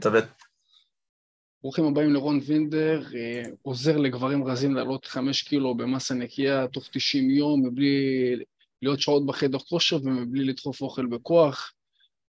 [0.00, 0.42] תבט.
[1.62, 7.30] ברוכים הבאים לרון וינדר, אה, עוזר לגברים רזים לעלות חמש קילו במסה נקייה תוך 90
[7.30, 8.36] יום, מבלי
[8.82, 11.72] להיות שעות בחדר כושר ומבלי לדחוף אוכל בכוח.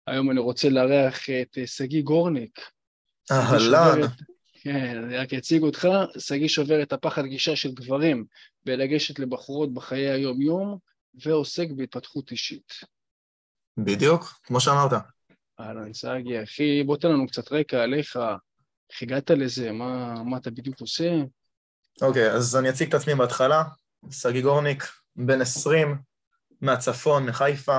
[0.07, 2.61] היום אני רוצה לארח את אה, שגיא גורניק.
[3.31, 4.01] אהלן.
[4.63, 5.89] כן, אני רק אציג אותך.
[6.19, 8.25] שגיא שובר את הפחד גישה של גברים
[8.65, 10.79] בלגשת לבחורות בחיי היום-יום,
[11.15, 12.73] ועוסק בהתפתחות אישית.
[13.77, 14.93] בדיוק, כמו שאמרת.
[15.61, 18.19] אהלן, סגי, אחי, בוא תן לנו קצת רקע עליך,
[18.91, 21.11] איך הגעת לזה, מה, מה אתה בדיוק עושה?
[22.03, 23.63] אוקיי, אז אני אציג את עצמי בהתחלה.
[24.11, 24.85] סגי גורניק,
[25.17, 25.99] בן 20,
[26.61, 27.79] מהצפון, מחיפה.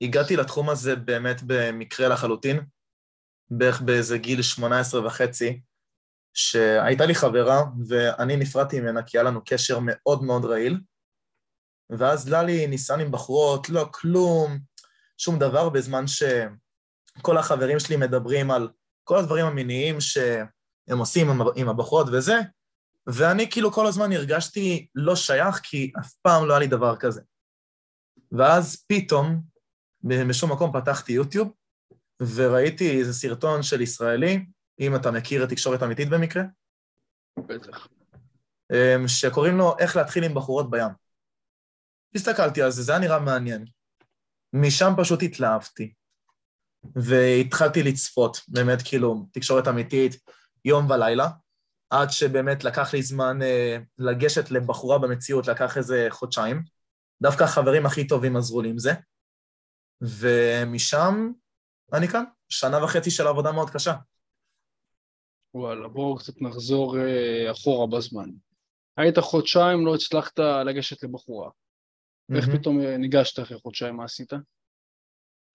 [0.00, 2.60] הגעתי לתחום הזה באמת במקרה לחלוטין,
[3.50, 5.60] בערך באיזה גיל 18 וחצי,
[6.34, 10.80] שהייתה לי חברה ואני נפרדתי ממנה כי היה לנו קשר מאוד מאוד רעיל,
[11.90, 14.58] ואז ללי ניסן עם בחורות, לא כלום,
[15.18, 18.68] שום דבר, בזמן שכל החברים שלי מדברים על
[19.04, 22.36] כל הדברים המיניים שהם עושים עם הבחורות וזה,
[23.06, 27.20] ואני כאילו כל הזמן הרגשתי לא שייך, כי אף פעם לא היה לי דבר כזה.
[28.32, 29.42] ואז פתאום,
[30.04, 31.52] בשום מקום פתחתי יוטיוב,
[32.34, 34.46] וראיתי איזה סרטון של ישראלי,
[34.80, 36.42] אם אתה מכיר את תקשורת אמיתית במקרה.
[37.38, 37.88] בטח.
[38.72, 40.90] אמ, שקוראים לו איך להתחיל עם בחורות בים.
[42.14, 43.64] הסתכלתי על זה, זה היה נראה מעניין.
[44.52, 45.92] משם פשוט התלהבתי,
[46.94, 50.16] והתחלתי לצפות, באמת כאילו, תקשורת אמיתית,
[50.64, 51.28] יום ולילה,
[51.90, 56.62] עד שבאמת לקח לי זמן אה, לגשת לבחורה במציאות, לקח איזה חודשיים.
[57.22, 58.92] דווקא החברים הכי טובים עזרו לי עם זה,
[60.00, 61.32] ומשם
[61.92, 63.94] אני כאן, שנה וחצי של עבודה מאוד קשה.
[65.54, 68.30] וואלה, בואו קצת נחזור אה, אחורה בזמן.
[68.96, 71.50] היית חודשיים, לא הצלחת לגשת לבחורה.
[72.36, 74.32] איך פתאום אה, ניגשת אחרי חודשיים, מה עשית?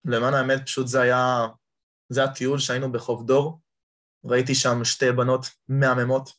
[0.04, 1.46] למען האמת, פשוט זה היה,
[2.08, 3.60] זה היה טיול שהיינו בחוף דור,
[4.24, 6.30] ראיתי שם שתי בנות מהממות,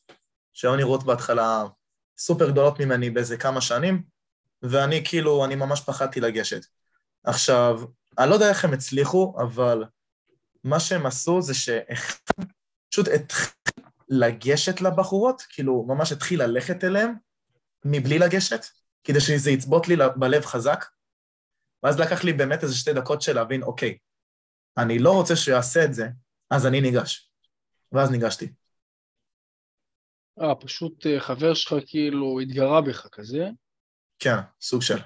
[0.53, 1.63] שהיו נראות בהתחלה
[2.17, 4.03] סופר גדולות ממני באיזה כמה שנים,
[4.61, 6.65] ואני כאילו, אני ממש פחדתי לגשת.
[7.23, 7.79] עכשיו,
[8.19, 9.83] אני לא יודע איך הם הצליחו, אבל
[10.63, 13.53] מה שהם עשו זה שפשוט התחיל
[14.09, 17.13] לגשת לבחורות, כאילו, ממש התחיל ללכת אליהם
[17.85, 18.65] מבלי לגשת,
[19.05, 20.85] כדי שזה יצבוט לי בלב חזק.
[21.83, 23.97] ואז לקח לי באמת איזה שתי דקות של להבין, אוקיי,
[24.77, 26.07] אני לא רוצה שהוא יעשה את זה,
[26.51, 27.31] אז אני ניגש.
[27.91, 28.49] ואז ניגשתי.
[30.41, 33.49] אה, פשוט אה, חבר שלך כאילו התגרה בך כזה?
[34.19, 34.97] כן, סוג של.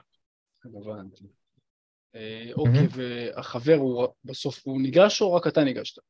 [0.66, 1.26] הבנתי.
[2.16, 6.02] אה, אוקיי, והחבר הוא בסוף הוא ניגש או רק אתה ניגשת?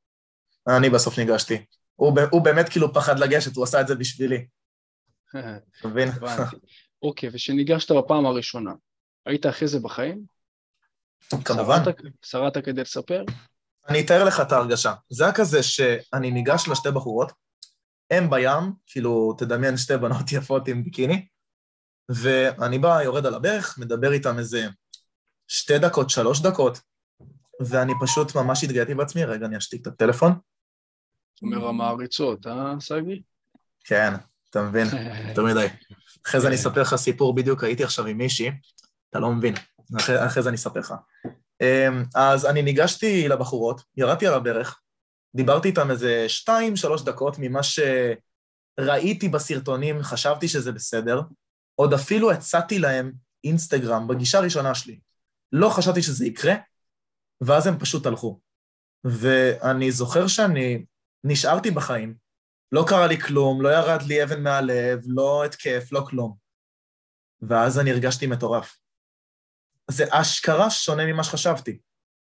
[0.77, 1.65] אני בסוף ניגשתי.
[1.95, 4.47] הוא, הוא באמת כאילו פחד לגשת, הוא עשה את זה בשבילי.
[5.79, 6.09] אתה מבין?
[7.03, 8.71] אוקיי, וכשניגשת בפעם הראשונה,
[9.25, 10.23] היית אחרי זה בחיים?
[11.45, 11.83] כמובן.
[12.25, 13.23] שרדת כדי לספר?
[13.89, 14.93] אני אתאר לך את ההרגשה.
[15.09, 17.31] זה היה כזה שאני ניגש לשתי בחורות,
[18.11, 21.27] הם בים, כאילו, תדמיין שתי בנות יפות עם ביקיני,
[22.09, 24.67] ואני בא, יורד על הברך, מדבר איתם איזה
[25.47, 26.79] שתי דקות, שלוש דקות,
[27.59, 30.31] ואני פשוט ממש התגאיתי בעצמי, רגע, אני אשתיק את הטלפון.
[31.41, 33.21] אומר המעריצות, אה, סגי?
[33.83, 34.13] כן,
[34.49, 34.87] אתה מבין,
[35.29, 35.67] יותר מדי.
[36.25, 38.51] אחרי זה אני אספר לך סיפור בדיוק, הייתי עכשיו עם מישהי,
[39.09, 39.53] אתה לא מבין,
[39.97, 40.93] אחרי, אחרי זה אני אספר לך.
[41.61, 44.81] אמ, אז אני ניגשתי לבחורות, ירדתי על הברך,
[45.35, 51.21] דיברתי איתן איזה שתיים, שלוש דקות ממה שראיתי בסרטונים, חשבתי שזה בסדר,
[51.75, 53.11] עוד אפילו הצעתי להם
[53.43, 54.99] אינסטגרם בגישה הראשונה שלי.
[55.51, 56.55] לא חשבתי שזה יקרה,
[57.41, 58.39] ואז הם פשוט הלכו.
[59.03, 60.85] ואני זוכר שאני
[61.23, 62.15] נשארתי בחיים,
[62.71, 66.35] לא קרה לי כלום, לא ירד לי אבן מהלב, לא התקף, לא כלום.
[67.41, 68.77] ואז אני הרגשתי מטורף.
[69.91, 71.79] זה אשכרה שונה ממה שחשבתי.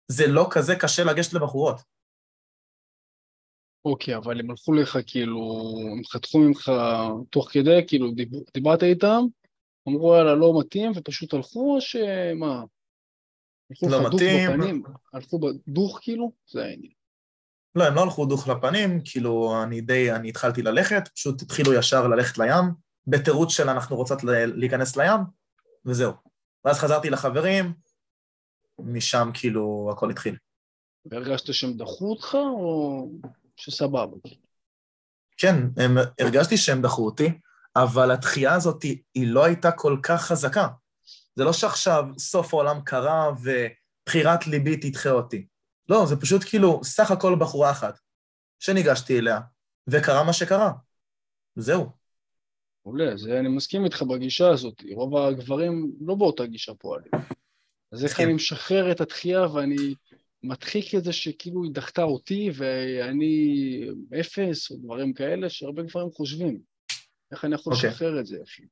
[0.08, 1.80] זה לא כזה קשה לגשת לבחורות.
[3.84, 6.70] אוקיי, okay, אבל הם הלכו לך כאילו, הם חתכו ממך
[7.30, 9.20] תוך כדי, כאילו דיבר, דיברת איתם,
[9.88, 12.64] אמרו יאללה לא מתאים ופשוט הלכו או שמה?
[13.70, 14.48] הלכו לא לך מתאים.
[14.48, 14.82] דוך בפנים?
[15.12, 16.32] הלכו דוך כאילו?
[16.46, 16.95] זה העניין.
[17.76, 22.08] לא, הם לא הלכו דוך לפנים, כאילו אני די, אני התחלתי ללכת, פשוט התחילו ישר
[22.08, 22.64] ללכת לים,
[23.06, 25.20] בתירוץ של אנחנו רוצות להיכנס לים,
[25.86, 26.12] וזהו.
[26.64, 27.72] ואז חזרתי לחברים,
[28.78, 30.36] משם כאילו הכל התחיל.
[31.06, 33.08] והרגשת שהם דחו אותך, או
[33.56, 34.16] שסבבה?
[35.36, 37.38] כן, הם, הרגשתי שהם דחו אותי,
[37.76, 40.68] אבל התחייה הזאת היא, לא הייתה כל כך חזקה.
[41.34, 45.46] זה לא שעכשיו סוף העולם קרה ובחירת ליבי תדחה אותי.
[45.88, 47.98] לא, זה פשוט כאילו סך הכל בחורה אחת
[48.58, 49.40] שניגשתי אליה,
[49.88, 50.72] וקרה מה שקרה.
[51.56, 51.90] זהו.
[52.86, 57.10] מעולה, זה אני מסכים איתך בגישה הזאת, רוב הגברים לא באותה גישה פועלים.
[57.92, 59.94] אז איך אני משחרר את התחייה ואני
[60.42, 63.80] מדחיק את זה שכאילו היא דחתה אותי ואני
[64.20, 66.60] אפס, או דברים כאלה, שהרבה גברים חושבים.
[67.32, 67.90] איך אני יכול אוקיי.
[67.90, 68.62] לשחרר את זה, אחי?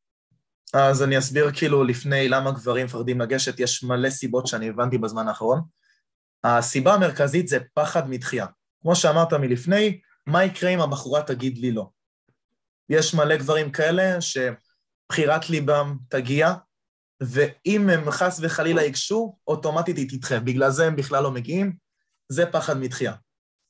[0.74, 5.28] אז אני אסביר כאילו לפני למה גברים מפחדים לגשת, יש מלא סיבות שאני הבנתי בזמן
[5.28, 5.60] האחרון.
[6.44, 8.46] הסיבה המרכזית זה פחד מדחייה.
[8.82, 11.88] כמו שאמרת מלפני, מה יקרה אם הבחורה תגיד לי לא?
[12.88, 16.54] יש מלא גברים כאלה שבחירת ליבם תגיע,
[17.22, 20.40] ואם הם חס וחלילה ייגשו, אוטומטית היא תדחה.
[20.40, 21.76] בגלל זה הם בכלל לא מגיעים,
[22.28, 23.14] זה פחד מדחייה.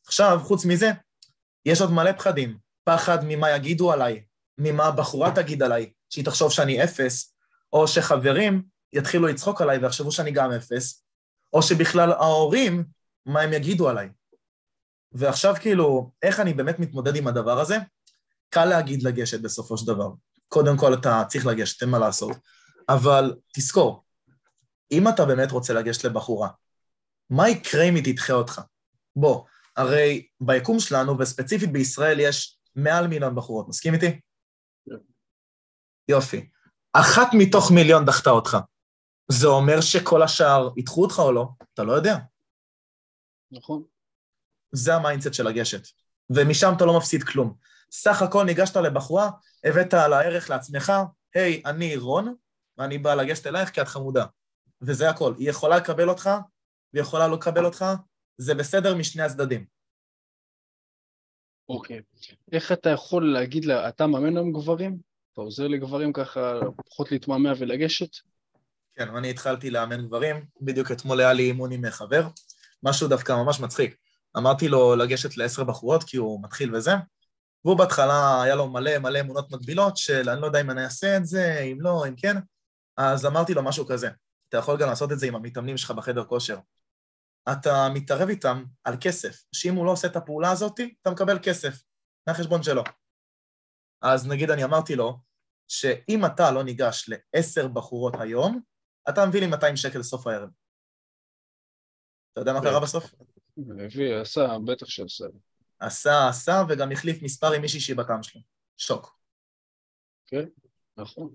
[0.06, 0.91] עכשיו, חוץ מזה,
[1.67, 2.59] יש עוד מלא פחדים.
[2.85, 4.25] פחד ממה יגידו עליי,
[4.59, 7.35] ממה הבחורה תגיד עליי, שהיא תחשוב שאני אפס,
[7.73, 8.62] או שחברים
[8.93, 11.03] יתחילו לצחוק עליי ויחשבו שאני גם אפס,
[11.54, 12.84] או שבכלל ההורים,
[13.26, 14.08] מה הם יגידו עליי.
[15.12, 17.76] ועכשיו כאילו, איך אני באמת מתמודד עם הדבר הזה?
[18.48, 20.10] קל להגיד לגשת בסופו של דבר.
[20.48, 22.36] קודם כל אתה צריך לגשת, אין מה לעשות.
[22.88, 24.04] אבל תזכור,
[24.92, 26.48] אם אתה באמת רוצה לגשת לבחורה,
[27.30, 28.60] מה יקרה אם היא תדחה אותך?
[29.16, 29.44] בוא,
[29.76, 34.20] הרי ביקום שלנו, וספציפית בישראל, יש מעל מיליון בחורות, מסכים איתי?
[34.88, 34.96] כן.
[36.08, 36.48] יופי.
[36.92, 38.56] אחת מתוך מיליון דחתה אותך.
[39.29, 41.49] זה אומר שכל השאר ידחו אותך או לא?
[41.75, 42.17] אתה לא יודע.
[43.50, 43.82] נכון.
[44.73, 45.88] זה ה mindset של לגשת.
[46.31, 47.55] ומשם אתה לא מפסיד כלום.
[47.93, 49.31] סך הכל ניגשת לבחורה,
[49.65, 50.93] הבאת על הערך לעצמך,
[51.35, 52.35] היי, hey, אני רון,
[52.79, 54.26] ואני בא לגשת אלייך כי את חמודה.
[54.82, 55.35] וזה הכל.
[55.38, 56.31] היא יכולה לקבל אותך,
[56.93, 57.85] והיא יכולה לא לקבל אותך,
[58.38, 59.67] זה בסדר משני הצדדים.
[61.69, 61.99] אוקיי.
[61.99, 62.35] Okay.
[62.53, 64.99] איך אתה יכול להגיד לה, אתה מאמן היום גברים?
[65.32, 68.17] אתה עוזר לגברים ככה פחות להתמהמה ולגשת?
[68.96, 72.29] כן, אני התחלתי לאמן גברים, בדיוק אתמול היה לי אימון עם חבר,
[72.82, 73.96] משהו דווקא ממש מצחיק.
[74.37, 76.93] אמרתי לו לגשת לעשר בחורות כי הוא מתחיל וזה,
[77.64, 81.17] והוא בהתחלה היה לו מלא מלא אמונות מקבילות של אני לא יודע אם אני אעשה
[81.17, 82.37] את זה, אם לא, אם כן,
[82.96, 84.08] אז אמרתי לו משהו כזה,
[84.49, 86.58] אתה יכול גם לעשות את זה עם המתאמנים שלך בחדר כושר.
[87.52, 91.82] אתה מתערב איתם על כסף, שאם הוא לא עושה את הפעולה הזאת, אתה מקבל כסף,
[92.26, 92.82] מהחשבון שלו.
[94.02, 95.19] אז נגיד אני אמרתי לו,
[95.69, 98.61] שאם אתה לא ניגש לעשר בחורות היום,
[99.08, 100.48] אתה מביא לי 200 שקל לסוף הערב.
[102.32, 103.14] אתה יודע מה קרה בסוף?
[103.78, 105.24] הביא, עשה, בטח שעשה.
[105.78, 108.40] עשה, עשה, וגם החליף מספר עם מישהי שהיא בטעם שלו.
[108.76, 109.18] שוק.
[110.26, 110.44] כן,
[110.96, 111.34] נכון.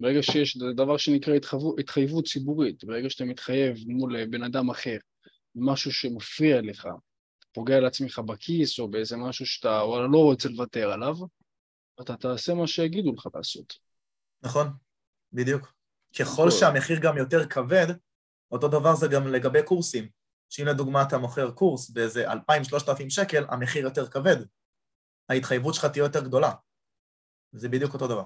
[0.00, 4.96] ברגע שיש דבר שנקרא התחייבות, התחייבות ציבורית, ברגע שאתה מתחייב מול בן אדם אחר,
[5.54, 6.88] משהו שמפריע לך,
[7.52, 11.14] פוגע לעצמך בכיס או באיזה משהו שאתה וואלה לא רוצה לוותר עליו,
[12.00, 13.78] אתה תעשה מה שיגידו לך לעשות.
[14.42, 14.66] נכון,
[15.32, 15.77] בדיוק.
[16.18, 17.86] ככל שהמחיר גם יותר כבד,
[18.50, 20.08] אותו דבר זה גם לגבי קורסים.
[20.50, 24.36] שאם לדוגמה אתה מוכר קורס באיזה 2,000-3,000 שקל, המחיר יותר כבד.
[25.28, 26.52] ההתחייבות שלך תהיה יותר גדולה.
[27.52, 28.24] זה בדיוק אותו דבר.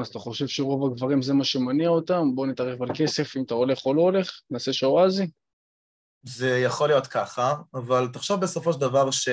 [0.00, 2.34] אז אתה חושב שרוב הגברים זה מה שמניע אותם?
[2.34, 4.40] בוא נתערב על כסף אם אתה הולך או לא הולך?
[4.50, 5.30] נעשה שוואזי?
[6.22, 9.28] זה יכול להיות ככה, אבל תחשוב בסופו של דבר ש...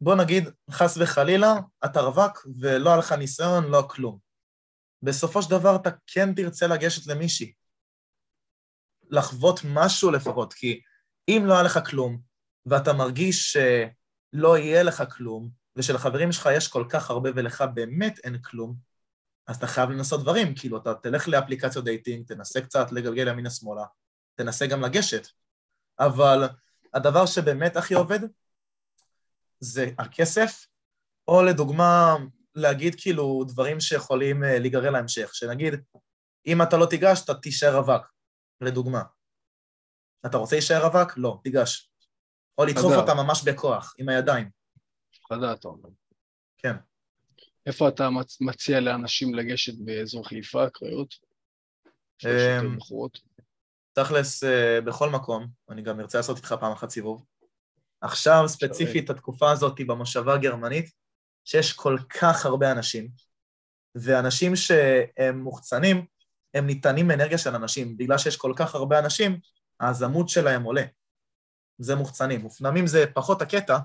[0.00, 4.27] בוא נגיד, חס וחלילה, אתה רווק ולא היה לך ניסיון, לא כלום.
[5.02, 7.52] בסופו של דבר אתה כן תרצה לגשת למישהי.
[9.10, 10.80] לחוות משהו לפחות, כי
[11.28, 12.20] אם לא היה לך כלום,
[12.66, 18.42] ואתה מרגיש שלא יהיה לך כלום, ושלחברים שלך יש כל כך הרבה ולך באמת אין
[18.42, 18.74] כלום,
[19.46, 23.84] אז אתה חייב לנסות דברים, כאילו, אתה תלך לאפליקציות dating, תנסה קצת לגלגל ימינה-שמאלה,
[24.34, 25.28] תנסה גם לגשת.
[25.98, 26.48] אבל
[26.94, 28.20] הדבר שבאמת הכי עובד
[29.60, 30.66] זה הכסף,
[31.28, 32.16] או לדוגמה,
[32.58, 35.74] להגיד כאילו דברים שיכולים אה, להיגרר להמשך, שנגיד,
[36.46, 38.12] אם אתה לא תיגש, אתה תישאר רווק,
[38.60, 39.02] לדוגמה.
[40.26, 41.12] אתה רוצה להישאר רווק?
[41.16, 41.90] לא, תיגש.
[42.58, 44.50] או לדחוף אותה ממש בכוח, עם הידיים.
[45.28, 45.88] חדה, אתה אומר.
[46.58, 46.76] כן.
[47.66, 48.08] איפה אתה
[48.40, 51.14] מציע לאנשים לגשת באזור חיפה, קריות?
[52.26, 52.78] אמ,
[53.92, 57.24] תכלס, אה, בכל מקום, אני גם ארצה לעשות איתך פעם אחת סיבוב.
[58.00, 60.90] עכשיו, ספציפית, התקופה הזאת במושבה הגרמנית,
[61.48, 63.08] שיש כל כך הרבה אנשים,
[63.94, 66.04] ואנשים שהם מוחצנים,
[66.54, 67.96] הם ניתנים מאנרגיה של אנשים.
[67.96, 69.40] בגלל שיש כל כך הרבה אנשים,
[69.80, 70.82] הזמות שלהם עולה.
[71.78, 72.40] זה מוחצנים.
[72.40, 73.78] מופנמים זה פחות הקטע,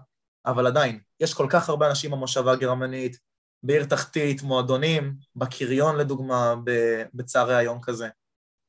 [0.46, 3.18] אבל עדיין, יש כל כך הרבה אנשים במושבה הגרמנית,
[3.64, 6.56] בעיר תחתית, מועדונים, בקריון לדוגמה,
[7.14, 8.08] בצהרי היום כזה.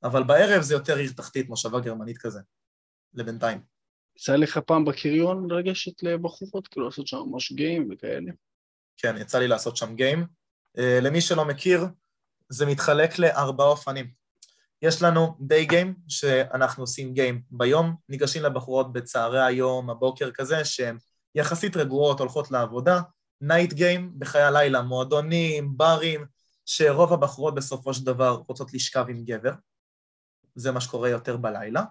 [0.02, 2.40] אבל בערב זה יותר עיר תחתית, מושבה גרמנית כזה,
[3.14, 3.60] לבינתיים.
[4.16, 8.32] יצא לך פעם בקריון לגשת לבחורות, כאילו לעשות שם ממש גיים וכאלה?
[8.96, 10.26] כן, יצא לי לעשות שם גיים.
[10.78, 11.86] Uh, למי שלא מכיר,
[12.48, 14.10] זה מתחלק לארבעה אופנים.
[14.82, 20.98] יש לנו דיי גיים, שאנחנו עושים גיים ביום, ניגשים לבחורות בצהרי היום, הבוקר כזה, שהן
[21.34, 23.00] יחסית רגועות, הולכות לעבודה,
[23.40, 26.26] night game בחיי הלילה, מועדונים, ברים,
[26.66, 29.52] שרוב הבחורות בסופו של דבר רוצות לשכב עם גבר,
[30.54, 31.82] זה מה שקורה יותר בלילה.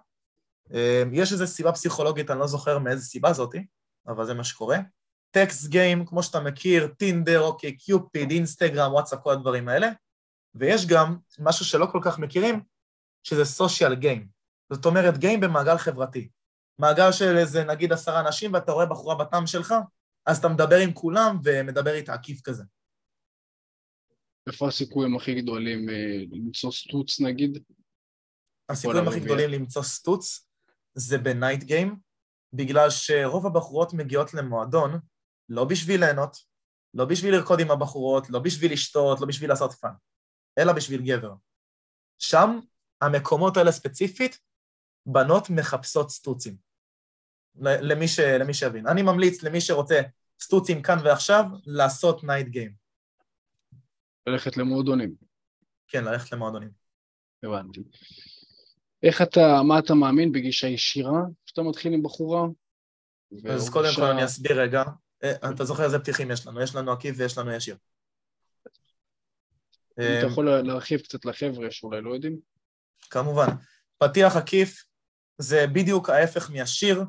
[0.74, 3.65] אה, יש איזו סיבה פסיכולוגית, אני לא זוכר מאיזה סיבה זאתי,
[4.07, 4.77] אבל זה מה שקורה.
[5.34, 9.90] text game, כמו שאתה מכיר, טינדר, אוקיי, קיופיד, אינסטגרם, וואטסאפ, כל הדברים האלה.
[10.56, 12.62] ויש גם משהו שלא כל כך מכירים,
[13.24, 14.27] שזה social game.
[14.74, 16.30] זאת אומרת, game במעגל חברתי.
[16.80, 19.74] מעגל של איזה נגיד עשרה אנשים ואתה רואה בחורה בטעם שלך,
[20.25, 22.63] אז אתה מדבר עם כולם ומדבר איתה עקיף כזה.
[24.48, 25.96] איפה הסיכויים הכי גדולים אה,
[26.32, 27.63] למצוא סטוץ נגיד?
[28.70, 30.48] הסיכויים הכי גדולים למצוא סטוץ
[30.96, 31.96] זה ב night game,
[32.54, 35.00] בגלל שרוב הבחורות מגיעות למועדון
[35.53, 36.38] לא בשביל ליהנות,
[36.93, 39.94] לא בשביל לרקוד עם הבחורות, לא בשביל לשתות, לא בשביל לעשות fun,
[40.57, 41.33] אלא בשביל גבר.
[42.19, 42.60] שם,
[43.01, 44.39] המקומות האלה ספציפית,
[45.05, 46.57] בנות מחפשות סטוצים.
[47.55, 48.19] למי, ש...
[48.19, 48.88] למי שיבין.
[48.88, 50.01] אני ממליץ למי שרוצה
[50.41, 52.74] סטוצים כאן ועכשיו, לעשות night game.
[54.27, 55.15] ללכת למועדונים.
[55.88, 56.69] כן, ללכת למועדונים.
[57.43, 57.83] הבנתי.
[59.03, 62.48] איך אתה, מה אתה מאמין בגישה ישירה כשאתה מתחיל עם בחורה?
[63.50, 64.83] אז קודם כל אני אסביר רגע.
[65.24, 66.62] אה, אתה זוכר איזה פתיחים יש לנו?
[66.62, 67.75] יש לנו עקיף ויש לנו ישיר.
[69.94, 72.39] אתה יכול להרחיב קצת לחבר'ה שאולי לא יודעים?
[73.10, 73.48] כמובן.
[73.98, 74.84] פתיח עקיף
[75.38, 77.03] זה בדיוק ההפך מהשיר.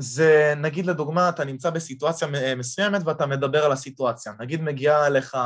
[0.00, 4.32] זה, נגיד לדוגמה, אתה נמצא בסיטואציה מסוימת ואתה מדבר על הסיטואציה.
[4.40, 5.36] נגיד מגיעה אליך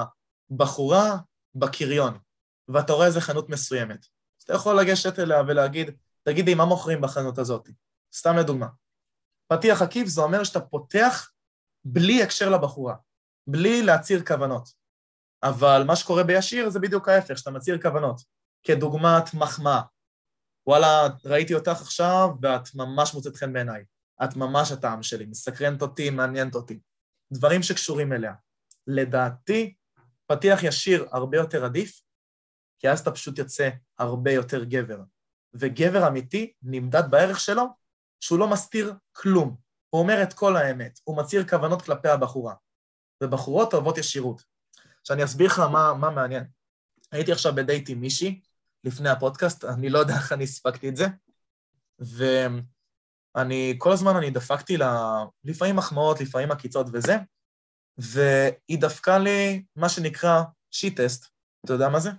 [0.50, 1.17] בחורה
[1.55, 2.19] בקריון,
[2.69, 3.99] ואתה רואה איזה חנות מסוימת.
[4.41, 5.91] אז אתה יכול לגשת אליה ולהגיד,
[6.23, 7.69] תגידי, מה מוכרים בחנות הזאת?
[8.14, 8.67] סתם לדוגמה.
[9.49, 11.32] פתיח עקיף זה אומר שאתה פותח
[11.85, 12.95] בלי הקשר לבחורה,
[13.47, 14.69] בלי להצהיר כוונות.
[15.43, 18.21] אבל מה שקורה בישיר זה בדיוק ההפך, שאתה מצהיר כוונות.
[18.62, 19.83] כדוגמת מחמאה.
[20.67, 23.85] וואלה, ראיתי אותך עכשיו ואת ממש מוצאת חן בעיניי.
[24.25, 26.81] את ממש הטעם שלי, מסקרנת אותי, מעניינת אותי.
[27.33, 28.35] דברים שקשורים אליה.
[28.87, 29.75] לדעתי,
[30.27, 32.01] פתיח ישיר הרבה יותר עדיף,
[32.79, 35.01] כי אז אתה פשוט יוצא הרבה יותר גבר.
[35.55, 37.65] וגבר אמיתי נמדד בערך שלו
[38.21, 39.57] שהוא לא מסתיר כלום.
[39.95, 42.55] הוא אומר את כל האמת, הוא מצהיר כוונות כלפי הבחורה.
[43.23, 44.43] ובחורות אוהבות ישירות.
[45.01, 46.45] עכשיו אני אסביר לך מה, מה מעניין.
[47.13, 48.41] הייתי עכשיו בדייט עם מישהי
[48.85, 51.07] לפני הפודקאסט, אני לא יודע איך אני הספקתי את זה,
[53.37, 57.17] ואני, כל הזמן אני דפקתי לה, לפעמים מחמאות, לפעמים עקיצות וזה,
[57.99, 61.26] והיא דפקה לי מה שנקרא shit test.
[61.65, 62.11] אתה יודע מה זה?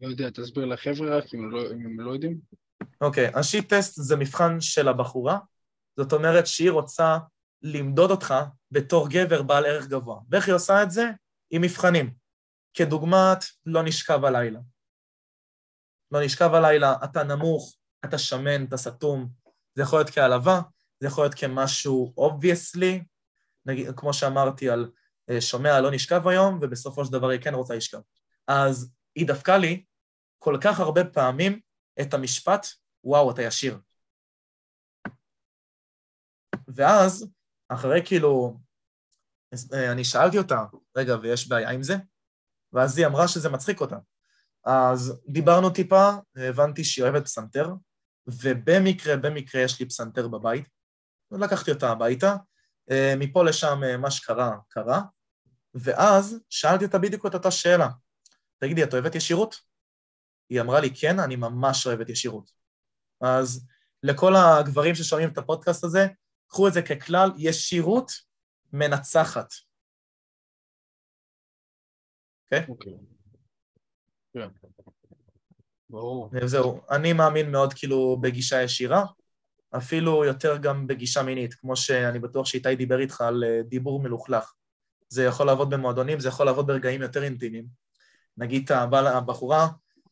[0.00, 2.40] לא יודע, תסביר לחבר'ה רק אם, לא, אם הם לא יודעים.
[3.00, 5.38] אוקיי, okay, השיט-טסט זה מבחן של הבחורה,
[5.96, 7.18] זאת אומרת שהיא רוצה
[7.62, 8.34] למדוד אותך
[8.70, 10.20] בתור גבר בעל ערך גבוה.
[10.30, 11.10] ואיך היא עושה את זה?
[11.50, 12.14] עם מבחנים.
[12.74, 14.60] כדוגמת, לא נשכב הלילה.
[16.10, 19.28] לא נשכב הלילה, אתה נמוך, אתה שמן, אתה סתום.
[19.74, 20.60] זה יכול להיות כהעלבה,
[21.00, 23.04] זה יכול להיות כמשהו obviously,
[23.66, 24.90] נגיד, כמו שאמרתי על
[25.30, 28.00] אה, שומע לא נשכב היום, ובסופו של דבר היא כן רוצה לשכב.
[28.48, 29.84] אז היא דפקה לי
[30.38, 31.60] כל כך הרבה פעמים
[32.00, 32.66] את המשפט,
[33.04, 33.78] וואו, אתה ישיר.
[36.68, 37.26] ואז,
[37.68, 38.60] אחרי כאילו,
[39.72, 40.64] אה, אני שאלתי אותה,
[40.96, 41.94] רגע, ויש בעיה עם זה?
[42.72, 43.96] ואז היא אמרה שזה מצחיק אותה.
[44.64, 47.68] אז דיברנו טיפה, הבנתי שהיא אוהבת פסנתר,
[48.26, 50.68] ובמקרה, במקרה יש לי פסנתר בבית.
[51.30, 52.36] לקחתי אותה הביתה,
[52.90, 55.02] אה, מפה לשם אה, מה שקרה, קרה,
[55.74, 57.88] ואז שאלתי אותה בדיוק את אותה שאלה.
[58.58, 59.60] תגידי, את אוהבת ישירות?
[60.50, 62.50] היא אמרה לי, כן, אני ממש אוהבת ישירות.
[63.20, 63.66] אז
[64.02, 66.06] לכל הגברים ששומעים את הפודקאסט הזה,
[66.54, 68.12] קחו את זה ככלל, ישירות
[68.72, 69.52] מנצחת.
[72.44, 72.66] אוקיי?
[72.68, 72.92] אוקיי.
[74.34, 74.48] כן.
[75.90, 76.30] ברור.
[76.44, 79.04] זהו, אני מאמין מאוד כאילו בגישה ישירה,
[79.76, 84.52] אפילו יותר גם בגישה מינית, כמו שאני בטוח שאיתי דיבר איתך על אה, דיבור מלוכלך.
[85.08, 87.66] זה יכול לעבוד במועדונים, זה יכול לעבוד ברגעים יותר אינטימיים.
[88.36, 89.68] נגיד אתה בא לבחורה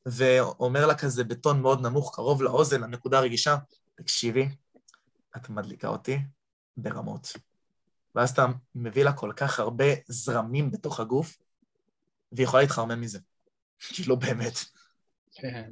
[0.07, 3.57] ואומר לה כזה בטון מאוד נמוך, קרוב לאוזן, לנקודה הרגישה,
[3.95, 4.49] תקשיבי,
[5.37, 6.19] את מדליקה אותי
[6.77, 7.33] ברמות.
[8.15, 11.39] ואז אתה מביא לה כל כך הרבה זרמים בתוך הגוף,
[12.33, 13.19] והיא יכולה להתחרמן מזה.
[13.79, 14.55] כאילו, באמת.
[15.33, 15.71] כן,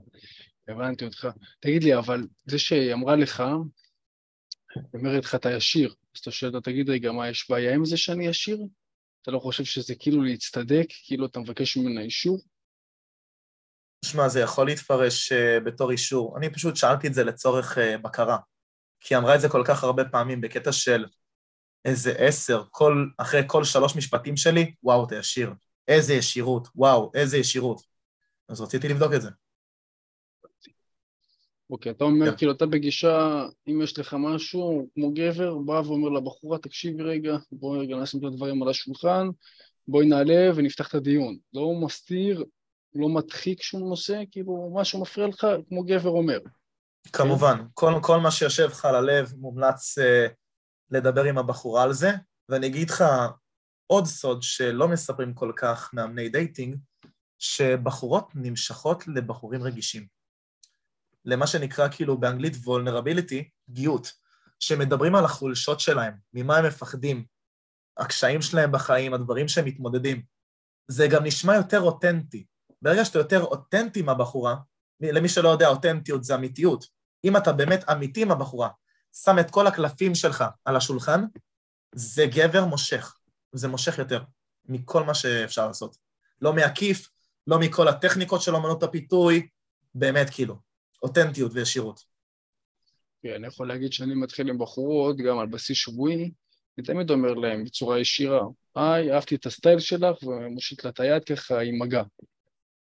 [0.68, 1.28] הבנתי אותך.
[1.60, 6.56] תגיד לי, אבל זה שהיא אמרה לך, היא אומרת לך, אתה ישיר, אז אתה שואל
[6.56, 8.58] אותה, תגיד רגע, מה, יש בעיה עם זה שאני ישיר?
[9.22, 12.38] אתה לא חושב שזה כאילו להצטדק, כאילו אתה מבקש ממנה אישור?
[14.04, 16.38] שמע, זה יכול להתפרש uh, בתור אישור.
[16.38, 18.38] אני פשוט שאלתי את זה לצורך uh, בקרה,
[19.00, 21.04] כי היא אמרה את זה כל כך הרבה פעמים בקטע של
[21.84, 25.52] איזה עשר, כל, אחרי כל שלוש משפטים שלי, וואו, אתה ישיר.
[25.88, 27.82] איזה ישירות, וואו, איזה ישירות.
[28.48, 29.30] אז רציתי לבדוק את זה.
[31.70, 32.36] אוקיי, אתה אומר, כן.
[32.36, 37.80] כאילו, אתה בגישה, אם יש לך משהו, כמו גבר, בא ואומר לבחורה, תקשיבי רגע, בואי
[37.80, 39.28] רגע נשים את הדברים על השולחן,
[39.88, 41.38] בואי נעלה ונפתח את הדיון.
[41.54, 42.44] לא מסתיר,
[42.94, 46.38] לא מדחיק שום נושא, כאילו, משהו מפריע לך, כמו גבר אומר.
[47.12, 50.32] כמובן, כל, כל מה שיושב לך על הלב מומלץ uh,
[50.90, 52.10] לדבר עם הבחורה על זה,
[52.48, 53.04] ואני אגיד לך
[53.86, 56.76] עוד סוד שלא מספרים כל כך מאמני dating,
[57.38, 60.06] שבחורות נמשכות לבחורים רגישים.
[61.24, 64.12] למה שנקרא כאילו באנגלית vulnerability, פגיעות,
[64.60, 67.24] שמדברים על החולשות שלהם, ממה הם מפחדים,
[67.98, 70.22] הקשיים שלהם בחיים, הדברים שהם מתמודדים.
[70.88, 72.46] זה גם נשמע יותר אותנטי.
[72.82, 74.56] ברגע שאתה יותר אותנטי מהבחורה,
[75.00, 76.86] למי שלא יודע, אותנטיות זה אמיתיות.
[77.24, 78.68] אם אתה באמת אמיתי עם הבחורה,
[79.24, 81.24] שם את כל הקלפים שלך על השולחן,
[81.94, 83.16] זה גבר מושך.
[83.52, 84.22] זה מושך יותר
[84.68, 85.96] מכל מה שאפשר לעשות.
[86.40, 87.08] לא מעקיף,
[87.46, 89.48] לא מכל הטכניקות של אמנות הפיתוי,
[89.94, 90.56] באמת כאילו,
[91.02, 92.00] אותנטיות וישירות.
[93.22, 96.32] כן, אני יכול להגיד שאני מתחיל עם בחורות, גם על בסיס שבועי,
[96.78, 98.40] אני תמיד אומר להם בצורה ישירה,
[98.74, 102.02] היי, אהבתי את הסטייל שלך, ומושיט לה את היד ככה עם מגע.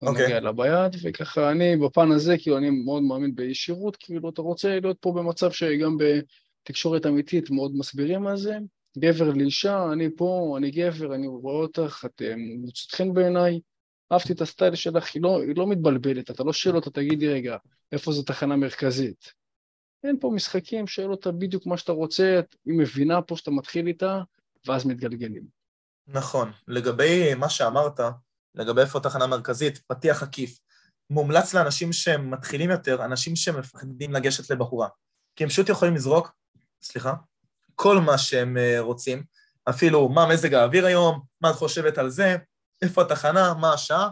[0.07, 0.23] אוקיי.
[0.23, 0.27] Okay.
[0.27, 4.81] מגיע לה ביד, וככה אני בפן הזה, כאילו אני מאוד מאמין בישירות, כאילו אתה רוצה
[4.81, 8.59] להיות פה במצב שגם בתקשורת אמיתית מאוד מסבירים על זה,
[8.99, 13.61] גבר לאישה, אני פה, אני גבר, אני רואה אותך, את אה, מוצאת חן בעיניי,
[14.13, 17.57] אהבתי את הסטייל שלך, היא לא, היא לא מתבלבלת, אתה לא שואל אותה, תגידי רגע,
[17.93, 19.33] איפה זו תחנה מרכזית?
[20.05, 24.21] אין פה משחקים, שואל אותה בדיוק מה שאתה רוצה, היא מבינה פה שאתה מתחיל איתה,
[24.67, 25.43] ואז מתגלגלים.
[26.07, 26.51] נכון.
[26.69, 28.01] לגבי מה שאמרת,
[28.55, 30.59] לגבי איפה תחנה מרכזית, פתיח עקיף,
[31.11, 34.89] מומלץ לאנשים שהם מתחילים יותר, אנשים שמפחדים לגשת לבחורה.
[35.37, 36.33] כי הם פשוט יכולים לזרוק,
[36.83, 37.15] סליחה,
[37.75, 39.25] כל מה שהם אה, רוצים,
[39.69, 42.37] אפילו מה מזג האוויר היום, מה את חושבת על זה,
[42.83, 44.11] איפה התחנה, מה השעה,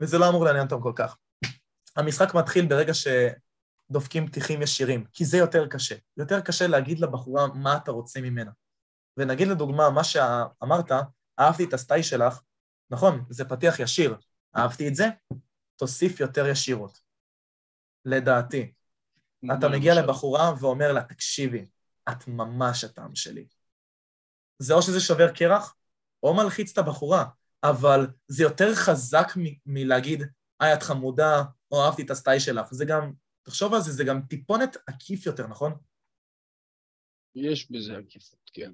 [0.00, 1.16] וזה לא אמור לעניין אותם כל כך.
[1.96, 5.94] המשחק מתחיל ברגע שדופקים פתיחים ישירים, כי זה יותר קשה.
[6.16, 8.50] יותר קשה להגיד לבחורה מה אתה רוצה ממנה.
[9.16, 10.92] ונגיד לדוגמה, מה שאמרת,
[11.40, 12.40] אהבתי את הסטייל שלך,
[12.90, 14.16] נכון, זה פתיח ישיר,
[14.56, 15.04] אהבתי את זה,
[15.76, 17.00] תוסיף יותר ישירות.
[18.04, 18.72] לדעתי.
[19.58, 21.66] אתה מגיע לבחורה ואומר לה, תקשיבי,
[22.08, 23.46] את ממש הטעם שלי.
[24.58, 25.76] זה או שזה שובר קרח,
[26.22, 27.24] או מלחיץ את הבחורה,
[27.62, 30.22] אבל זה יותר חזק מ- מלהגיד,
[30.60, 32.66] היי, את חמודה, או אהבתי את הסטייל שלך.
[32.70, 35.72] זה גם, תחשוב על זה, זה גם טיפונת עקיף יותר, נכון?
[37.34, 38.72] יש בזה עקיפות, כן.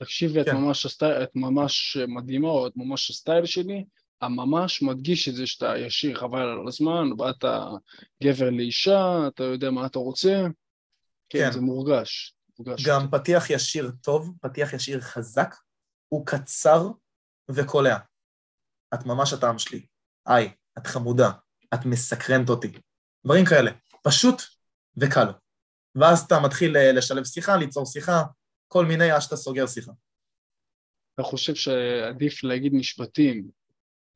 [0.00, 0.50] תקשיבי, כן.
[0.50, 3.84] את, ממש הסטייל, את ממש מדהימה, או את ממש הסטייל שלי,
[4.20, 7.44] הממש מדגיש את זה שאתה ישיר, חבל על הזמן, באת
[8.22, 10.42] גבר לאישה, אתה יודע מה אתה רוצה,
[11.28, 11.52] כן, כן.
[11.52, 12.34] זה מורגש.
[12.58, 12.86] מורגש.
[12.86, 15.54] גם פתיח ישיר טוב, פתיח ישיר חזק,
[16.08, 16.88] הוא קצר
[17.50, 17.96] וקולע.
[18.94, 19.86] את ממש הטעם שלי.
[20.26, 21.30] היי, את חמודה,
[21.74, 22.72] את מסקרנת אותי.
[23.26, 23.70] דברים כאלה,
[24.02, 24.42] פשוט
[24.96, 25.26] וקל.
[25.94, 28.22] ואז אתה מתחיל אה, לשלב שיחה, ליצור שיחה,
[28.72, 29.92] כל מיני עד שאתה סוגר שיחה.
[31.14, 33.50] אתה חושב שעדיף להגיד משפטים,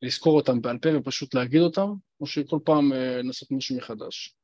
[0.02, 1.88] לזכור אותם בעל פה ופשוט להגיד אותם,
[2.20, 4.36] או שכל פעם אה, לנסות משהו מחדש?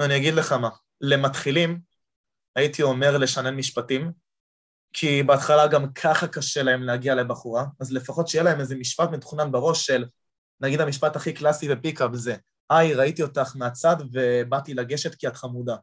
[0.00, 0.68] אני אגיד לך מה,
[1.00, 1.80] למתחילים
[2.56, 4.12] הייתי אומר לשנן משפטים,
[4.92, 9.52] כי בהתחלה גם ככה קשה להם להגיע לבחורה, אז לפחות שיהיה להם איזה משפט מתוכנן
[9.52, 10.04] בראש של,
[10.60, 12.36] נגיד המשפט הכי קלאסי בפיקאפ זה,
[12.70, 15.76] היי, ראיתי אותך מהצד ובאתי לגשת כי את חמודה.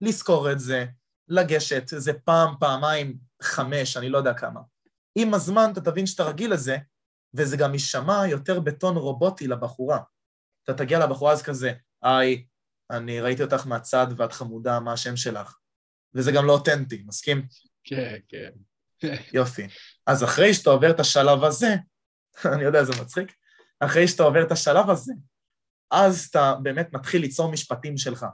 [0.00, 0.86] לזכור את זה,
[1.28, 4.60] לגשת, זה פעם, פעמיים, חמש, אני לא יודע כמה.
[5.14, 6.76] עם הזמן אתה תבין שאתה רגיל לזה,
[7.34, 9.98] וזה גם יישמע יותר בטון רובוטי לבחורה.
[10.64, 12.44] אתה תגיע לבחורה אז כזה, היי,
[12.90, 15.58] אני ראיתי אותך מהצד ואת חמודה, מה השם שלך?
[16.14, 17.46] וזה גם לא אותנטי, מסכים?
[17.84, 18.50] כן, כן.
[19.32, 19.66] יופי.
[20.06, 21.74] אז אחרי שאתה עובר את השלב הזה,
[22.54, 23.32] אני יודע, זה מצחיק,
[23.80, 25.12] אחרי שאתה עובר את השלב הזה,
[25.90, 28.26] אז אתה באמת מתחיל ליצור משפטים שלך.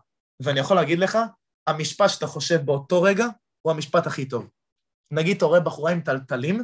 [0.42, 1.18] ואני יכול להגיד לך,
[1.66, 3.26] המשפט שאתה חושב באותו רגע
[3.62, 4.50] הוא המשפט הכי טוב.
[5.10, 6.56] נגיד, אתה רואה בחורה עם טלטלים,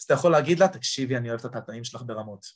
[0.00, 2.46] אז אתה יכול להגיד לה, תקשיבי, אני אוהב את הטלטלים שלך ברמות.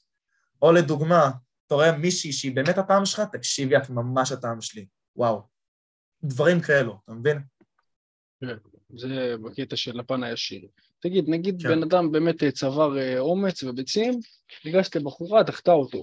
[0.62, 1.30] או לדוגמה,
[1.66, 4.86] אתה רואה מישהי שהיא באמת הטעם שלך, תקשיבי, את ממש הטעם שלי.
[5.16, 5.42] וואו.
[6.24, 7.42] דברים כאלו, אתה מבין?
[8.40, 8.56] כן,
[8.96, 10.68] זה בקטע של הפן הישיר.
[11.00, 11.68] תגיד, נגיד כן.
[11.68, 14.20] בן אדם באמת צבר אה, אומץ וביצים,
[14.64, 16.02] ניגש לבחורה, דחתה אותו.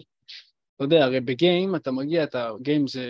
[0.75, 3.05] אתה יודע, הרי בגיים אתה מגיע, אתה, גיים זה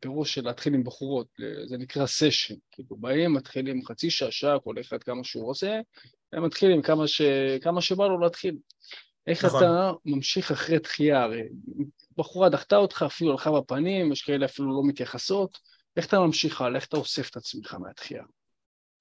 [0.00, 1.26] פירוש של להתחיל עם בחורות,
[1.68, 2.54] זה נקרא סשן.
[2.70, 5.80] כאילו באים, מתחילים חצי שעה, שעה, כל אחד כמה שהוא רוצה,
[6.32, 7.22] הם מתחילים כמה, ש...
[7.60, 8.56] כמה שבא לו להתחיל.
[9.26, 9.62] איך נכון.
[9.62, 11.22] אתה ממשיך אחרי דחייה?
[11.22, 11.42] הרי
[12.16, 15.58] בחורה דחתה אותך, אפילו הלכה בפנים, יש כאלה אפילו לא מתייחסות.
[15.96, 16.76] איך אתה ממשיך הלאה?
[16.76, 18.22] איך אתה אוסף את עצמך מהתחייה?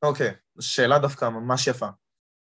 [0.03, 1.87] אוקיי, okay, שאלה דווקא ממש יפה.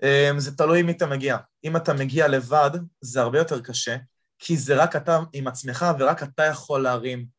[0.04, 1.38] Um, זה תלוי מי אתה מגיע.
[1.64, 3.98] אם אתה מגיע לבד, זה הרבה יותר קשה,
[4.40, 7.37] כי זה רק אתה עם עצמך ורק אתה יכול להרים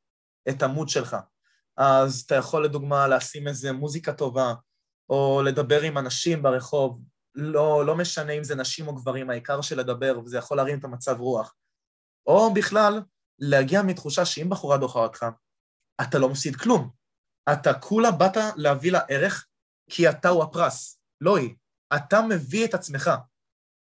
[0.48, 1.16] את המוד שלך.
[1.76, 4.54] אז אתה יכול לדוגמה לשים איזה מוזיקה טובה,
[5.10, 7.02] או לדבר עם אנשים ברחוב,
[7.34, 10.84] לא, לא משנה אם זה נשים או גברים, העיקר של לדבר, וזה יכול להרים את
[10.84, 11.54] המצב רוח.
[12.26, 13.02] או בכלל,
[13.38, 15.26] להגיע מתחושה שאם בחורה דוחה אותך,
[16.02, 16.90] אתה לא מפסיד כלום.
[17.52, 19.46] אתה כולה באת להביא לה ערך
[19.90, 21.54] כי אתה הוא הפרס, לא היא.
[21.96, 23.10] אתה מביא את עצמך.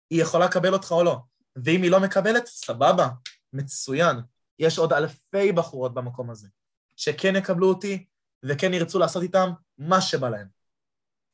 [0.09, 1.19] היא יכולה לקבל אותך או לא.
[1.55, 3.09] ואם היא לא מקבלת, סבבה,
[3.53, 4.15] מצוין.
[4.59, 6.47] יש עוד אלפי בחורות במקום הזה,
[6.95, 8.05] שכן יקבלו אותי
[8.45, 10.47] וכן ירצו לעשות איתם מה שבא להם.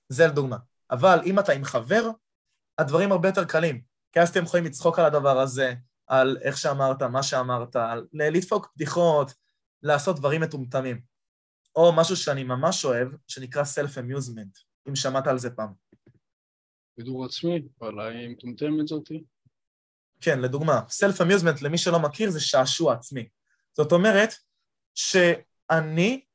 [0.10, 0.58] זה לדוגמה.
[0.92, 2.10] אבל אם אתה עם חבר,
[2.78, 3.82] הדברים הרבה יותר קלים.
[4.12, 5.74] כי אז אתם יכולים לצחוק על הדבר הזה,
[6.08, 9.34] על איך שאמרת, מה שאמרת, על לדפוק בדיחות,
[9.84, 11.02] לעשות דברים מטומטמים.
[11.76, 15.74] או משהו שאני ממש אוהב, שנקרא Self-Amusement, אם שמעת על זה פעם.
[16.98, 19.24] בידור עצמי, אבל האם מטומטמת זאתי?
[20.22, 23.28] כן, לדוגמה, Self-Amusement, למי שלא מכיר, זה שעשוע עצמי.
[23.78, 24.34] זאת אומרת
[24.96, 26.26] שאני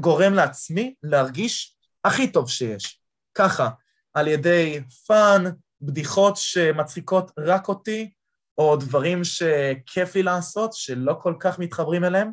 [0.00, 3.00] גורם לעצמי להרגיש הכי טוב שיש.
[3.34, 3.70] ככה,
[4.14, 5.44] על ידי fun,
[5.80, 8.12] בדיחות שמצחיקות רק אותי,
[8.58, 12.32] או דברים שכיף לי לעשות, שלא כל כך מתחברים אליהם,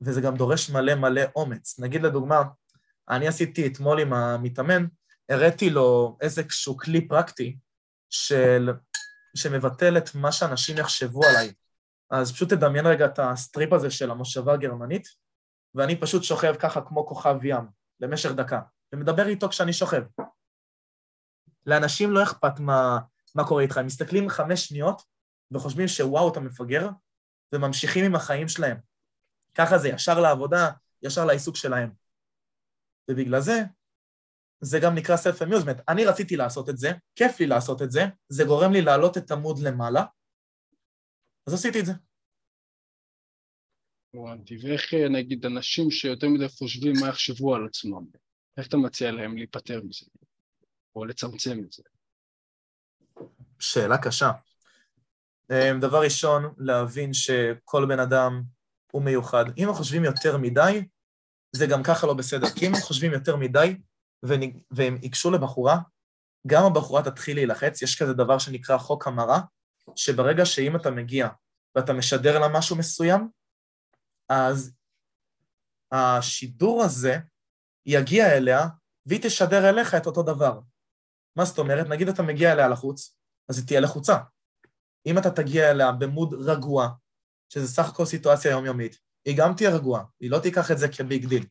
[0.00, 1.78] וזה גם דורש מלא מלא אומץ.
[1.78, 2.42] נגיד לדוגמה,
[3.08, 4.86] אני עשיתי אתמול עם המתאמן,
[5.28, 7.56] הראיתי לו איזשהו כלי פרקטי
[8.10, 8.70] של,
[9.34, 11.52] שמבטל את מה שאנשים יחשבו עליי.
[12.10, 15.08] אז פשוט תדמיין רגע את ה strip הזה של המושבה הגרמנית,
[15.74, 17.64] ואני פשוט שוכב ככה כמו כוכב ים,
[18.00, 18.60] למשך דקה,
[18.92, 20.02] ומדבר איתו כשאני שוכב.
[21.66, 22.98] לאנשים לא אכפת מה,
[23.34, 25.02] מה קורה איתך, הם מסתכלים חמש שניות
[25.50, 26.88] וחושבים שוואו, אתה מפגר,
[27.52, 28.76] וממשיכים עם החיים שלהם.
[29.54, 30.70] ככה זה, ישר לעבודה,
[31.02, 31.92] ישר לעיסוק שלהם.
[33.10, 33.62] ובגלל זה,
[34.64, 35.82] זה גם נקרא self-amusement.
[35.88, 39.30] אני רציתי לעשות את זה, כיף לי לעשות את זה, זה גורם לי להעלות את
[39.30, 40.04] עמוד למעלה,
[41.46, 41.92] אז עשיתי את זה.
[44.14, 48.04] הבנתי, ואיך נגיד אנשים שיותר מדי חושבים מה יחשבו על עצמם,
[48.58, 50.06] איך אתה מציע להם להיפטר מזה,
[50.96, 51.82] או לצמצם את זה?
[53.58, 54.30] שאלה קשה.
[55.50, 58.42] אמ, דבר ראשון, להבין שכל בן אדם
[58.92, 59.44] הוא מיוחד.
[59.58, 60.84] אם הם חושבים יותר מדי,
[61.52, 62.46] זה גם ככה לא בסדר.
[62.58, 63.76] כי אם הם חושבים יותר מדי
[64.70, 65.78] והם ייגשו לבחורה,
[66.46, 69.40] גם הבחורה תתחיל להילחץ, יש כזה דבר שנקרא חוק המרה,
[69.96, 71.28] שברגע שאם אתה מגיע
[71.74, 73.28] ואתה משדר לה משהו מסוים,
[74.28, 74.72] אז
[75.92, 77.18] השידור הזה
[77.86, 78.66] יגיע אליה
[79.06, 80.60] והיא תשדר אליך את אותו דבר.
[81.36, 81.86] מה זאת אומרת?
[81.86, 83.16] נגיד אתה מגיע אליה לחוץ,
[83.48, 84.16] אז היא תהיה לחוצה.
[85.06, 86.88] אם אתה תגיע אליה במוד רגוע,
[87.48, 91.26] שזה סך הכל סיטואציה יומיומית, היא גם תהיה רגועה, היא לא תיקח את זה כביג
[91.26, 91.46] דיל.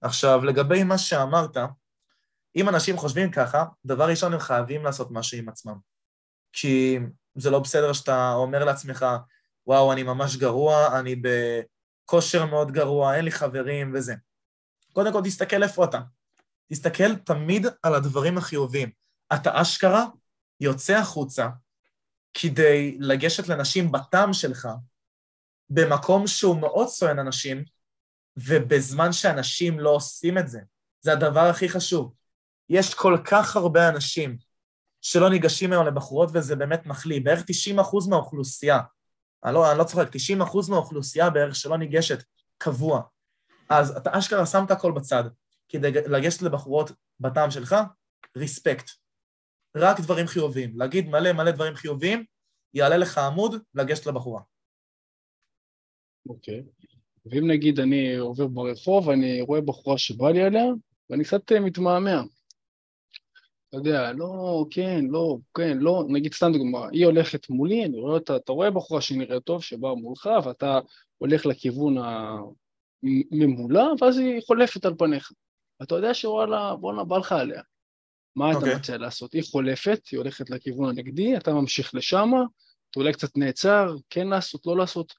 [0.00, 1.56] עכשיו, לגבי מה שאמרת,
[2.56, 5.76] אם אנשים חושבים ככה, דבר ראשון, הם חייבים לעשות משהו עם עצמם.
[6.52, 6.98] כי
[7.34, 9.06] זה לא בסדר שאתה אומר לעצמך,
[9.66, 14.14] וואו, אני ממש גרוע, אני בכושר מאוד גרוע, אין לי חברים וזה.
[14.92, 16.00] קודם כל, תסתכל איפה אתה.
[16.72, 18.90] תסתכל תמיד על הדברים החיוביים.
[19.34, 20.06] אתה אשכרה
[20.60, 21.48] יוצא החוצה
[22.34, 24.68] כדי לגשת לנשים בטעם שלך,
[25.70, 27.64] במקום שהוא מאוד סואן אנשים,
[28.46, 30.60] ובזמן שאנשים לא עושים את זה.
[31.00, 32.14] זה הדבר הכי חשוב.
[32.68, 34.38] יש כל כך הרבה אנשים
[35.00, 37.20] שלא ניגשים היום לבחורות, וזה באמת מחליא.
[37.20, 38.80] בערך 90 אחוז מהאוכלוסייה,
[39.44, 42.22] אני לא, אני לא צוחק, 90 אחוז מהאוכלוסייה בערך שלא ניגשת
[42.58, 43.02] קבוע.
[43.70, 45.24] אז אתה אשכרה שם את הכל בצד
[45.68, 47.76] כדי לגשת לבחורות בטעם שלך,
[48.36, 48.90] ריספקט.
[49.76, 50.78] רק דברים חיוביים.
[50.78, 52.24] להגיד מלא מלא דברים חיוביים,
[52.74, 54.42] יעלה לך עמוד לגשת לבחורה.
[56.28, 56.60] אוקיי.
[56.60, 56.99] Okay.
[57.26, 60.64] ואם נגיד אני עובר ברחוב, אני רואה בחורה שבא לי עליה,
[61.10, 62.22] ואני קצת אה, מתמהמה.
[63.68, 68.14] אתה יודע, לא, כן, לא, כן, לא, נגיד סתם דוגמה, היא הולכת מולי, אני רואה
[68.14, 70.78] אותה, אתה רואה בחורה שנראית טוב, שבאה מולך, ואתה
[71.18, 71.96] הולך לכיוון
[73.32, 75.32] הממולה, ואז היא חולפת על פניך.
[75.82, 77.62] אתה יודע שוואלה, בואנה, בא לך עליה.
[78.36, 78.50] מה okay.
[78.50, 78.74] אתה אוקיי.
[78.74, 79.32] מציע לעשות?
[79.32, 82.30] היא חולפת, היא הולכת לכיוון הנגדי, אתה ממשיך לשם,
[82.90, 85.14] אתה אולי קצת נעצר, כן לעשות, לא לעשות.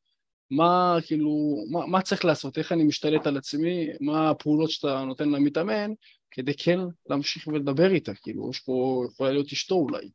[0.52, 2.58] מה, כאילו, מה, מה צריך לעשות?
[2.58, 3.88] איך אני משתלט על עצמי?
[4.00, 5.92] מה הפעולות שאתה נותן למתאמן
[6.32, 8.12] כדי כן להמשיך ולדבר איתה?
[8.22, 10.10] כאילו, יש פה, יכולה להיות אשתו אולי.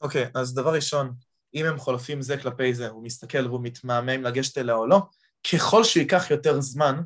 [0.00, 1.12] אוקיי, okay, אז דבר ראשון,
[1.54, 5.00] אם הם חולפים זה כלפי זה, הוא מסתכל והוא מתמהמה לגשת אליה או לא,
[5.52, 7.00] ככל שהוא ייקח יותר זמן,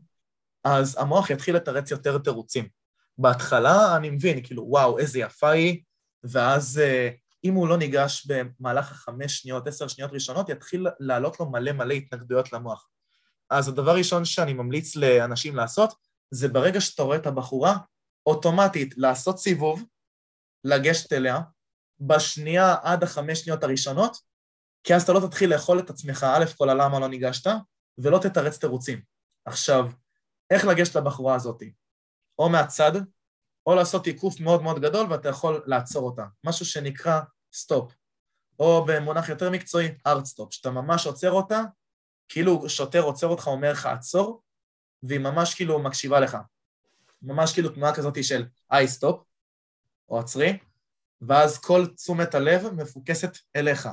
[0.64, 2.68] אז המוח יתחיל לתרץ יותר תירוצים.
[3.18, 5.80] בהתחלה אני מבין, כאילו, וואו, איזה יפה היא,
[6.24, 7.10] ואז אה,
[7.44, 11.94] אם הוא לא ניגש במהלך החמש שניות, עשר שניות ראשונות, יתחיל לעלות לו מלא מלא
[11.94, 12.88] התנגדויות למוח.
[13.50, 15.94] אז הדבר הראשון שאני ממליץ לאנשים לעשות,
[16.30, 17.76] זה ברגע שאתה רואה את הבחורה,
[18.26, 19.84] אוטומטית לעשות סיבוב,
[20.64, 21.40] לגשת אליה,
[22.00, 24.16] בשנייה עד החמש שניות הראשונות,
[24.84, 27.50] כי אז אתה לא תתחיל לאכול את עצמך, א' כל הלמה לא ניגשת,
[27.98, 29.02] ולא תתרץ תירוצים.
[29.44, 29.90] עכשיו,
[30.50, 31.62] איך לגשת לבחורה הזאת?
[32.38, 32.92] או מהצד,
[33.66, 37.20] או לעשות עיקוף מאוד מאוד גדול ואתה יכול לעצור אותה, משהו שנקרא
[37.52, 37.92] stop,
[38.58, 41.60] או במונח יותר מקצועי, hard stop, שאתה ממש עוצר אותה,
[42.28, 44.42] כאילו שוטר עוצר אותך, אומר לך עצור,
[45.02, 46.36] והיא ממש כאילו מקשיבה לך.
[47.22, 49.24] ממש כאילו תנועה כזאת של היי סטופ,
[50.08, 50.58] או עצרי,
[51.20, 53.88] ואז כל תשומת הלב מפוקסת אליך.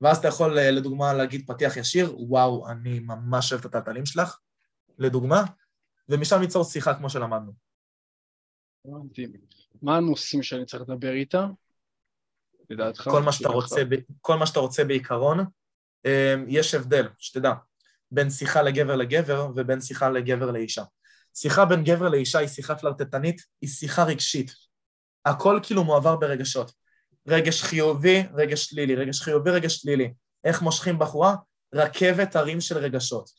[0.00, 4.38] ואז אתה יכול אה, לדוגמה להגיד פתיח ישיר, וואו, אני ממש אוהב את הטלטלים שלך,
[4.98, 5.44] לדוגמה,
[6.08, 7.52] ומשם ליצור שיחה כמו שלמדנו.
[9.82, 11.46] מה הנושאים שאני צריך לדבר איתה?
[12.70, 13.08] לדעתך?
[13.10, 13.82] כל מה שאתה רוצה,
[14.20, 15.44] כל מה שאתה רוצה בעיקרון,
[16.04, 17.52] אמ, יש הבדל, שתדע,
[18.10, 20.82] בין שיחה לגבר לגבר ובין שיחה לגבר לאישה.
[21.34, 24.52] שיחה בין גבר לאישה היא שיחה פלרטטנית, היא שיחה רגשית.
[25.24, 26.72] הכל כאילו מועבר ברגשות.
[27.28, 30.12] רגש חיובי, רגש שלילי, רגש חיובי, רגש שלילי.
[30.44, 31.34] איך מושכים בחורה?
[31.74, 33.30] רכבת הרים של רגשות.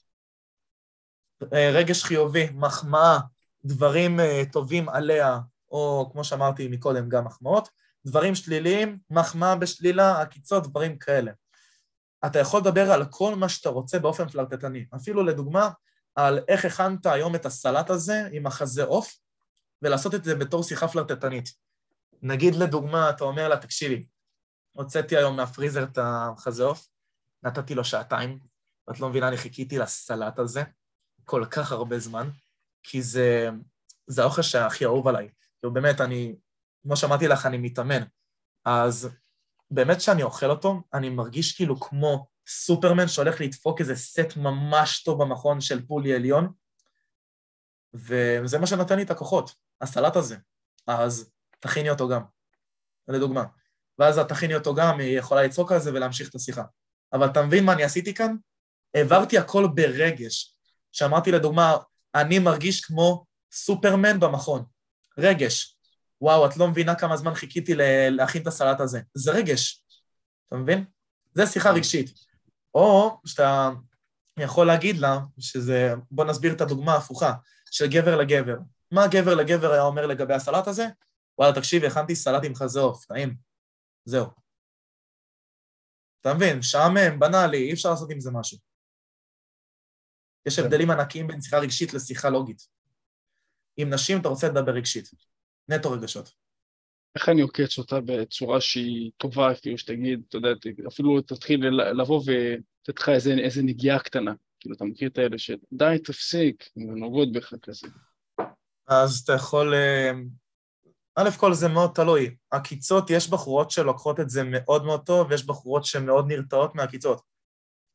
[1.53, 3.19] אה, רגש חיובי, מחמאה,
[3.65, 5.39] דברים אה, טובים עליה,
[5.71, 7.69] או כמו שאמרתי מקודם, גם מחמאות.
[8.05, 11.31] דברים שליליים, מחמאה בשלילה, עקיצות, דברים כאלה.
[12.25, 14.85] אתה יכול לדבר על כל מה שאתה רוצה באופן פלרטטני.
[14.95, 15.69] אפילו לדוגמה,
[16.15, 19.17] על איך הכנת היום את הסלט הזה עם החזה עוף,
[19.81, 21.49] ולעשות את זה בתור שיחה פלרטטנית.
[22.21, 24.05] נגיד לדוגמה, אתה אומר לה, תקשיבי,
[24.71, 26.87] הוצאתי היום מהפריזר את החזה עוף,
[27.43, 28.39] נתתי לו שעתיים,
[28.87, 30.63] ואת לא מבינה, אני חיכיתי לסלט הזה
[31.25, 32.29] כל כך הרבה זמן,
[32.83, 33.49] כי זה,
[34.07, 35.29] זה האוכל שהכי אהוב עליי.
[35.59, 36.35] כאילו באמת, אני,
[36.83, 38.03] כמו שאמרתי לך, אני מתאמן.
[38.65, 39.09] אז
[39.71, 45.23] באמת כשאני אוכל אותו, אני מרגיש כאילו כמו סופרמן שהולך לדפוק איזה סט ממש טוב
[45.23, 46.53] במכון של פולי עליון,
[47.93, 50.37] וזה מה שנתן לי את הכוחות, הסלט הזה.
[50.87, 52.21] אז תכיני אותו גם,
[53.07, 53.43] לדוגמה.
[53.99, 56.63] ואז את תכיני אותו גם, היא יכולה לצעוק על זה ולהמשיך את השיחה.
[57.13, 58.35] אבל אתה מבין מה אני עשיתי כאן?
[58.95, 60.55] העברתי הכל ברגש.
[60.91, 61.77] שאמרתי לדוגמה,
[62.15, 64.65] אני מרגיש כמו סופרמן במכון.
[65.17, 65.78] רגש.
[66.21, 67.73] וואו, את לא מבינה כמה זמן חיכיתי
[68.11, 69.01] להכין את הסלט הזה.
[69.13, 69.83] זה רגש,
[70.47, 70.85] אתה מבין?
[71.33, 72.13] זה שיחה רגשית.
[72.73, 73.69] או שאתה
[74.39, 77.33] יכול להגיד לה, שזה, בוא נסביר את הדוגמה ההפוכה,
[77.71, 78.57] של גבר לגבר.
[78.91, 80.87] מה גבר לגבר היה אומר לגבי הסלט הזה?
[81.37, 83.35] וואלה, תקשיבי, הכנתי סלט עם חזה עוף, טעים.
[84.05, 84.25] זהו.
[86.21, 88.57] אתה מבין, שעמם, בנאלי, אי אפשר לעשות עם זה משהו.
[90.45, 90.65] יש כן.
[90.65, 92.67] הבדלים ענקיים בין שיחה רגשית לשיחה לוגית.
[93.77, 95.09] עם נשים אתה רוצה לדבר רגשית.
[95.69, 96.31] נטו רגשות.
[97.15, 100.49] איך אני עוקץ אותה בצורה שהיא טובה, אפילו שתגיד, אתה יודע,
[100.87, 104.33] אפילו תתחיל לבוא ותתת לך איזה, איזה נגיעה קטנה.
[104.59, 107.87] כאילו, אתה מכיר את האלה של די, תפסיק, נוגעות בך כזה.
[108.87, 109.73] אז אתה יכול...
[109.73, 110.11] אה,
[111.15, 112.35] א' כל זה מאוד תלוי.
[112.51, 117.21] עקיצות, יש בחורות שלוקחות את זה מאוד מאוד טוב, ויש בחורות שמאוד נרתעות מעקיצות.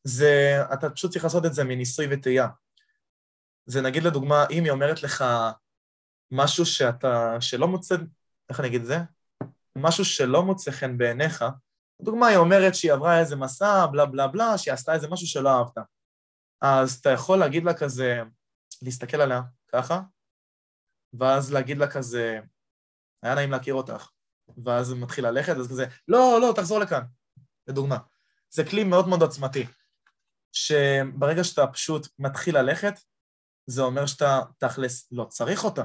[0.05, 2.49] זה, אתה פשוט צריך לעשות את זה מניסוי וטעייה.
[3.67, 5.25] זה נגיד לדוגמה, אם היא אומרת לך
[6.37, 7.97] משהו שאתה, שלא מוצא,
[8.51, 8.99] איך אני אגיד את זה?
[9.79, 11.45] משהו שלא מוצא חן בעיניך,
[12.01, 15.59] לדוגמה, היא אומרת שהיא עברה איזה מסע, בלה בלה בלה, שהיא עשתה איזה משהו שלא
[15.59, 15.79] אהבת.
[16.61, 18.23] אז אתה יכול להגיד לה כזה,
[18.83, 19.43] להסתכל עליה
[19.73, 20.01] ככה,
[21.19, 22.41] ואז להגיד לה כזה,
[23.23, 24.09] היה נעים להכיר אותך.
[24.65, 27.03] ואז הוא מתחיל ללכת, אז כזה, לא, לא, תחזור לכאן,
[27.69, 27.99] לדוגמה.
[28.51, 29.67] זה כלי מאוד מאוד עוצמתי,
[30.53, 32.95] שברגע שאתה פשוט מתחיל ללכת,
[33.67, 35.85] זה אומר שאתה תכלס לא צריך אותה,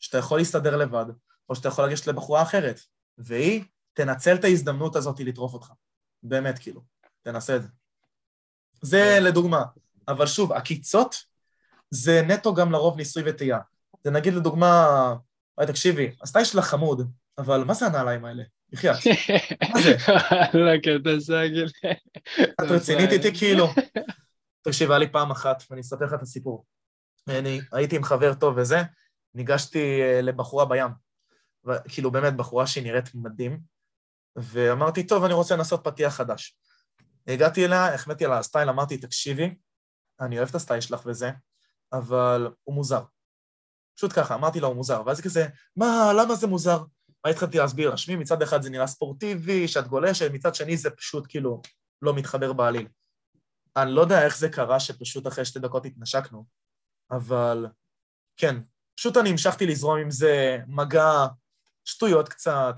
[0.00, 1.04] שאתה יכול להסתדר לבד,
[1.48, 2.80] או שאתה יכול לגשת לבחורה אחרת,
[3.18, 5.72] והיא תנצל את ההזדמנות הזאת לטרוף אותך.
[6.22, 6.80] באמת, כאילו,
[7.22, 7.68] תנסה את זה.
[8.82, 9.64] זה לדוגמה.
[10.08, 11.24] אבל שוב, עקיצות
[11.90, 13.58] זה נטו גם לרוב ניסוי וטעייה.
[14.04, 14.86] זה נגיד לדוגמה,
[15.58, 18.42] אוי, תקשיבי, הסטייל שלך חמוד, אבל מה זה הנעליים האלה?
[18.72, 18.96] בחייאת.
[19.74, 19.96] מה זה?
[20.54, 21.68] לא, אתה סגל.
[22.60, 23.68] את רצינית איתי כאילו.
[24.62, 26.64] תקשיב, היה לי פעם אחת, ואני אספר לך את הסיפור.
[27.28, 28.82] אני הייתי עם חבר טוב וזה,
[29.36, 30.90] ניגשתי אה, לבחורה בים.
[31.88, 33.60] כאילו, באמת, בחורה שהיא נראית מדהים,
[34.36, 36.58] ואמרתי, טוב, אני רוצה לנסות פתיח חדש.
[37.26, 39.54] הגעתי אליה, החמאתי על הסטייל, אמרתי, תקשיבי,
[40.20, 41.30] אני אוהב את הסטייל שלך וזה,
[41.92, 43.02] אבל הוא מוזר.
[43.96, 45.02] פשוט ככה, אמרתי לה, הוא מוזר.
[45.06, 45.46] ואז כזה,
[45.76, 46.84] מה, למה זה מוזר?
[47.24, 47.96] מה התחלתי להסביר לה?
[47.96, 51.62] שמי, מצד אחד זה נראה ספורטיבי, שאת גולשת, מצד שני זה פשוט כאילו
[52.02, 52.88] לא מתחבר בעליל.
[53.76, 56.46] אני לא יודע איך זה קרה שפשוט אחרי שתי דקות התנשקנו,
[57.10, 57.66] אבל
[58.36, 58.56] כן,
[58.96, 61.26] פשוט אני המשכתי לזרום עם זה מגע,
[61.84, 62.74] שטויות קצת,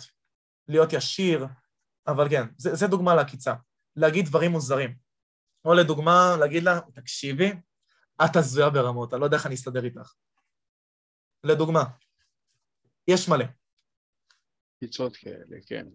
[0.69, 1.47] להיות ישיר,
[2.07, 3.55] אבל כן, זה, זה דוגמה לעקיצה.
[3.97, 4.95] להגיד דברים מוזרים.
[5.65, 7.53] או לדוגמה, להגיד לה, תקשיבי,
[8.25, 10.15] את הזויה ברמות, אני לא יודע איך אני אסתדר איתך.
[11.45, 11.85] לדוגמה.
[13.09, 13.45] יש מלא.
[14.81, 15.87] קיצות כאלה, כן.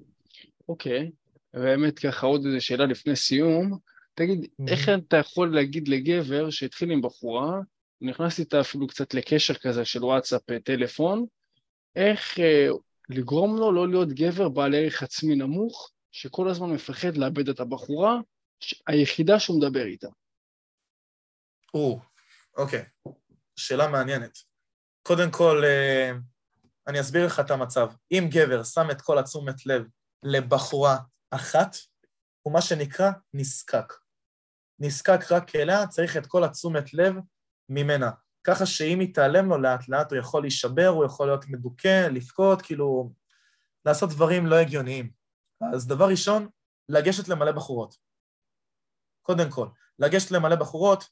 [0.70, 1.12] אוקיי,
[1.54, 3.78] באמת ככה עוד איזו שאלה לפני סיום.
[4.14, 4.72] תגיד, mm-hmm.
[4.72, 7.60] איך אתה יכול להגיד לגבר שהתחיל עם בחורה,
[8.04, 11.26] נכנס איתה אפילו קצת לקשר כזה של וואטסאפ, אה, טלפון,
[11.96, 12.68] איך אה,
[13.10, 18.18] לגרום לו לא להיות גבר בעל ערך עצמי נמוך, שכל הזמן מפחד לאבד את הבחורה
[18.88, 20.08] היחידה שהוא מדבר איתה.
[21.74, 22.00] או,
[22.58, 22.86] אוקיי.
[23.56, 24.38] שאלה מעניינת.
[25.04, 26.12] קודם כל, אה,
[26.88, 27.92] אני אסביר לך את המצב.
[28.12, 29.84] אם גבר שם את כל התשומת לב
[30.24, 30.98] לבחורה
[31.32, 31.76] אחת,
[32.42, 33.94] הוא מה שנקרא נזקק.
[34.80, 37.16] נזקק רק אליה, צריך את כל התשומת לב
[37.70, 38.12] ממנה.
[38.44, 43.14] ככה שאם יתעלם לו לאט לאט, הוא יכול להישבר, הוא יכול להיות מדוכא, לבכות, כאילו,
[43.86, 45.12] לעשות דברים לא הגיוניים.
[45.74, 46.48] אז דבר ראשון,
[46.90, 47.96] לגשת למלא בחורות.
[49.22, 49.68] קודם כל,
[50.00, 51.04] לגשת למלא בחורות,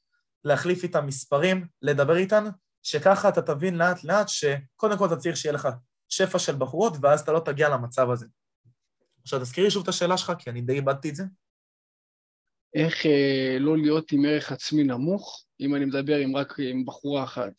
[0.44, 2.44] להחליף איתן מספרים, לדבר איתן,
[2.84, 5.68] שככה אתה תבין לאט לאט שקודם כל אתה צריך שיהיה לך
[6.10, 8.26] שפע של בחורות, ואז אתה לא תגיע למצב הזה.
[9.22, 11.24] עכשיו תזכירי שוב את השאלה שלך, כי אני די איבדתי את זה.
[12.74, 17.24] איך אה, לא להיות עם ערך עצמי נמוך, אם אני מדבר עם רק עם בחורה
[17.24, 17.54] אחת?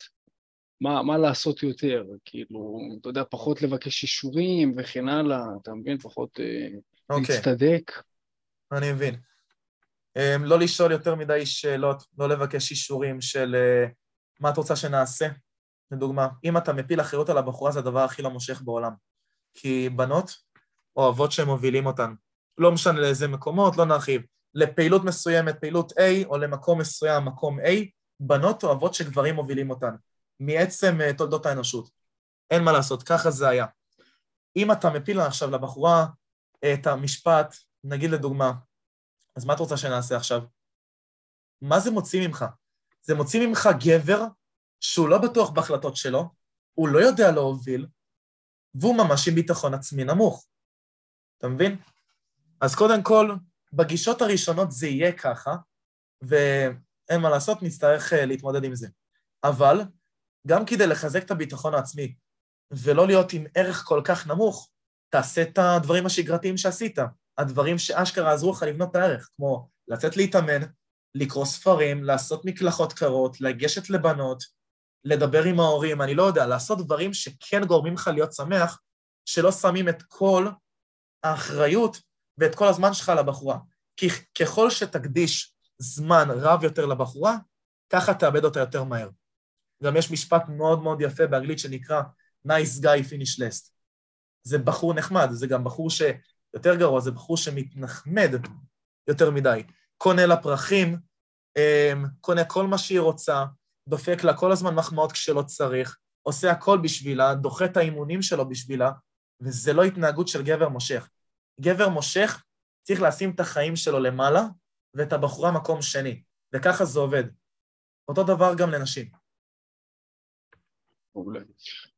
[0.81, 2.05] מה, מה לעשות יותר?
[2.25, 5.99] כאילו, אתה יודע, פחות לבקש אישורים וכן הלאה, אתה מבין?
[5.99, 7.15] פחות אה, okay.
[7.15, 7.35] אוקיי.
[7.35, 7.93] להצטדק.
[8.73, 9.15] אני מבין.
[10.19, 13.57] Um, לא לשאול יותר מדי שאלות, לא לבקש אישורים של
[13.89, 13.93] uh,
[14.41, 15.29] מה את רוצה שנעשה.
[15.91, 18.93] לדוגמה, אם אתה מפיל אחריות על הבחורה זה הדבר הכי לא מושך בעולם.
[19.55, 20.35] כי בנות
[20.97, 22.15] אוהבות שהם מובילים אותן.
[22.59, 24.23] לא משנה לאיזה מקומות, לא נרחיב.
[24.55, 27.63] לפעילות מסוימת, פעילות A, או למקום מסוים, מקום A,
[28.21, 29.95] בנות אוהבות שגברים מובילים אותן.
[30.41, 31.91] מעצם uh, תולדות האנושות.
[32.51, 33.67] אין מה לעשות, ככה זה היה.
[34.57, 36.07] אם אתה מפיל עכשיו לבחורה
[36.73, 38.53] את המשפט, נגיד לדוגמה,
[39.37, 40.43] אז מה את רוצה שנעשה עכשיו?
[41.63, 42.45] מה זה מוציא ממך?
[43.03, 44.25] זה מוציא ממך גבר
[44.81, 46.31] שהוא לא בטוח בהחלטות שלו,
[46.75, 47.87] הוא לא יודע להוביל,
[48.75, 50.47] והוא ממש עם ביטחון עצמי נמוך.
[51.39, 51.77] אתה מבין?
[52.61, 53.35] אז קודם כל,
[53.73, 55.57] בגישות הראשונות זה יהיה ככה,
[56.23, 58.89] ואין מה לעשות, נצטרך אה, להתמודד עם זה.
[59.45, 59.81] אבל
[60.47, 62.15] גם כדי לחזק את הביטחון העצמי
[62.73, 64.71] ולא להיות עם ערך כל כך נמוך,
[65.13, 66.99] תעשה את הדברים השגרתיים שעשית,
[67.39, 70.61] הדברים שאשכרה עזרו לך לבנות את הערך, כמו לצאת להתאמן,
[71.15, 74.43] לקרוא ספרים, לעשות מקלחות קרות, לגשת לבנות,
[75.05, 78.81] לדבר עם ההורים, אני לא יודע, לעשות דברים שכן גורמים לך להיות שמח,
[79.25, 80.49] שלא שמים את כל
[81.25, 81.97] האחריות
[82.39, 83.59] ואת כל הזמן שלך לבחורה.
[83.97, 87.37] כי ככל שתקדיש זמן רב יותר לבחורה,
[87.91, 89.09] ככה תאבד אותה יותר מהר.
[89.83, 92.03] גם יש משפט מאוד מאוד יפה באנגלית שנקרא
[92.49, 93.71] nice guy finish last.
[94.43, 98.31] זה בחור נחמד, זה גם בחור שיותר גרוע, זה בחור שמתנחמד
[99.09, 99.63] יותר מדי.
[99.97, 100.99] קונה לה פרחים,
[101.57, 103.45] אמ, קונה כל מה שהיא רוצה,
[103.89, 108.91] דופק לה כל הזמן מחמאות כשלא צריך, עושה הכל בשבילה, דוחה את האימונים שלו בשבילה,
[109.41, 111.09] וזה לא התנהגות של גבר מושך.
[111.61, 112.43] גבר מושך
[112.83, 114.43] צריך לשים את החיים שלו למעלה,
[114.95, 116.23] ואת הבחורה מקום שני,
[116.55, 117.25] וככה זה עובד.
[118.09, 119.11] אותו דבר גם לנשים.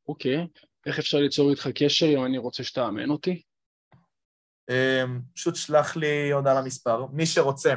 [0.09, 0.47] אוקיי,
[0.87, 3.43] איך אפשר ליצור איתך קשר אם אני רוצה שתאמן אותי?
[4.71, 7.07] אמ, פשוט שלח לי הודעה למספר.
[7.07, 7.75] מי שרוצה,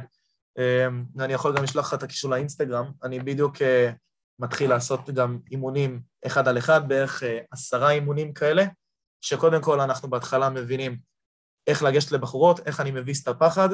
[0.57, 2.91] אמ, אני יכול גם לשלוח לך את הקישור לאינסטגרם.
[3.03, 3.91] אני בדיוק אה,
[4.39, 8.63] מתחיל לעשות גם אימונים אחד על אחד, בערך אה, עשרה אימונים כאלה,
[9.21, 10.97] שקודם כל אנחנו בהתחלה מבינים
[11.67, 13.69] איך לגשת לבחורות, איך אני מביס את הפחד,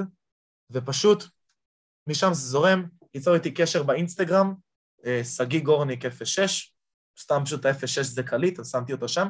[0.71, 1.23] ופשוט
[2.07, 4.53] משם זה זורם, ייצור איתי קשר באינסטגרם,
[5.05, 6.73] אה, שגיא גורניק 06,
[7.19, 9.27] סתם פשוט ה-06 זה קליט, אז שמתי אותו שם.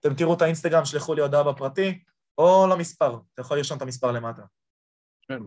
[0.00, 2.04] אתם תראו את האינסטגרם, שלחו לי הודעה בפרטי,
[2.38, 4.42] או למספר, אתה יכול לרשום את המספר למטה.
[5.22, 5.38] כן,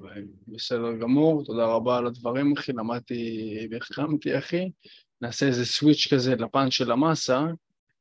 [0.48, 4.72] בסדר גמור, תודה רבה על הדברים, אחי, למדתי והחכמתי, אחי.
[5.22, 7.42] נעשה איזה סוויץ' כזה לפן של המאסה,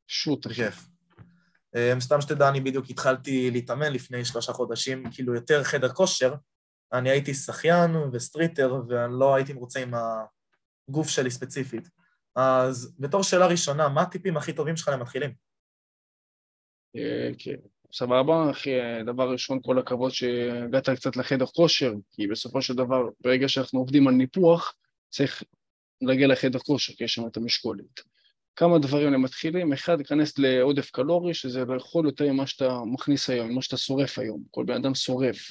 [0.06, 0.54] שוט, אחי.
[0.54, 0.91] כיף.
[1.76, 6.34] אמ, סתם שתדע, אני בדיוק התחלתי להתאמן לפני שלושה חודשים, כאילו יותר חדר כושר.
[6.92, 9.94] אני הייתי שחיין וסטריטר, ולא הייתי מרוצה עם
[10.88, 11.88] הגוף שלי ספציפית.
[12.36, 15.34] אז בתור שאלה ראשונה, מה הטיפים הכי טובים שלך למתחילים?
[16.96, 17.56] אה, כן,
[17.92, 18.70] סבבה, אחי,
[19.06, 24.08] דבר ראשון, כל הכבוד שהגעת קצת לחדר כושר, כי בסופו של דבר, ברגע שאנחנו עובדים
[24.08, 24.74] על ניפוח,
[25.10, 25.42] צריך
[26.02, 28.11] להגיע לחדר כושר, כי יש שם את המשקולת.
[28.56, 33.62] כמה דברים למתחילים, אחד, להיכנס לעודף קלורי, שזה לאכול יותר ממה שאתה מכניס היום, ממה
[33.62, 35.50] שאתה שורף היום, כל בן אדם שורף.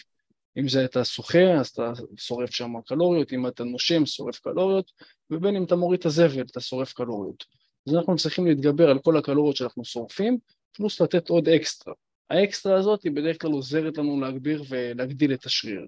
[0.58, 4.92] אם זה אתה שוחה, אז אתה שורף שם קלוריות, אם אתה נושם, שורף קלוריות,
[5.30, 7.46] ובין אם אתה מוריד את הזבל, אתה שורף קלוריות.
[7.88, 10.38] אז אנחנו צריכים להתגבר על כל הקלוריות שאנחנו שורפים,
[10.72, 11.94] פלוס לתת עוד אקסטרה.
[12.30, 15.88] האקסטרה הזאת היא בדרך כלל עוזרת לנו להגביר ולהגדיל את השריר.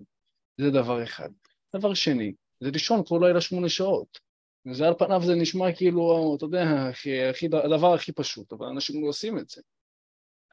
[0.58, 1.30] זה דבר אחד.
[1.76, 4.20] דבר שני, זה לישון כל לילה שמונה שעות.
[4.66, 9.04] וזה על פניו זה נשמע כאילו, אתה יודע, הכי, הכי, הדבר הכי פשוט, אבל אנשים
[9.04, 9.62] לא עושים את זה.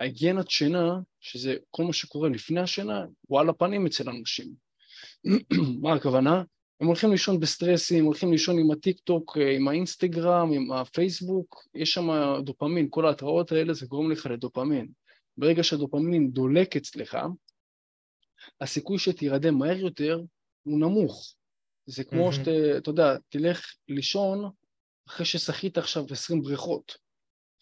[0.01, 4.55] ההיגיינת שינה, שזה כל מה שקורה לפני השינה, הוא על הפנים אצל אנשים.
[5.83, 6.43] מה הכוונה?
[6.81, 12.09] הם הולכים לישון בסטרסים, הולכים לישון עם הטיק טוק, עם האינסטגרם, עם הפייסבוק, יש שם
[12.45, 14.89] דופמין, כל ההתראות האלה זה גורם לך לדופמין.
[15.37, 17.19] ברגע שהדופמין דולק אצלך,
[18.61, 20.21] הסיכוי שתירדם מהר יותר
[20.63, 21.35] הוא נמוך.
[21.87, 24.51] זה כמו שאתה, אתה יודע, תלך לישון
[25.09, 26.97] אחרי ששחית עכשיו 20 בריכות.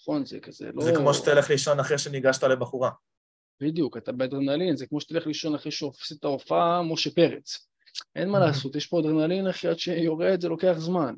[0.01, 0.27] נכון?
[0.27, 0.85] זה כזה לא...
[0.85, 2.91] זה כמו שתלך לישון אחרי שניגשת לבחורה.
[3.61, 7.69] בדיוק, אתה באדרנלין, זה כמו שתלך לישון אחרי שעשית הופעה משה פרץ.
[8.17, 11.15] אין מה לעשות, יש פה אדרנלין אחי עד שיורד, זה לוקח זמן.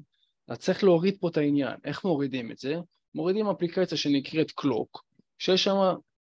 [0.48, 1.76] אז צריך להוריד פה את העניין.
[1.84, 2.76] איך מורידים את זה?
[3.14, 5.04] מורידים אפליקציה שנקראת קלוק,
[5.38, 5.76] שיש שם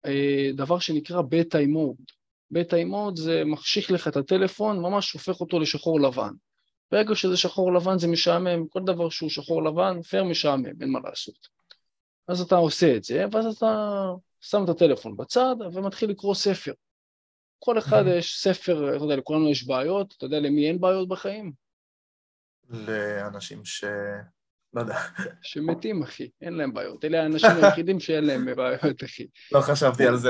[0.05, 1.95] אה, דבר שנקרא בטאי מוד.
[2.51, 6.33] בטאי מוד זה מחשיך לך את הטלפון, ממש הופך אותו לשחור לבן.
[6.91, 10.99] ברגע שזה שחור לבן זה משעמם, כל דבר שהוא שחור לבן, פייר משעמם, אין מה
[11.03, 11.47] לעשות.
[12.27, 14.03] אז אתה עושה את זה, ואז אתה
[14.41, 16.73] שם את הטלפון בצד ומתחיל לקרוא ספר.
[17.59, 21.51] כל אחד יש ספר, אתה יודע, לכולנו יש בעיות, אתה יודע למי אין בעיות בחיים?
[22.69, 23.85] לאנשים ש...
[24.73, 24.97] לא יודע.
[25.41, 27.05] שמתים, אחי, אין להם בעיות.
[27.05, 29.27] אלה האנשים היחידים שאין להם בעיות, אחי.
[29.51, 30.29] לא חשבתי על זה.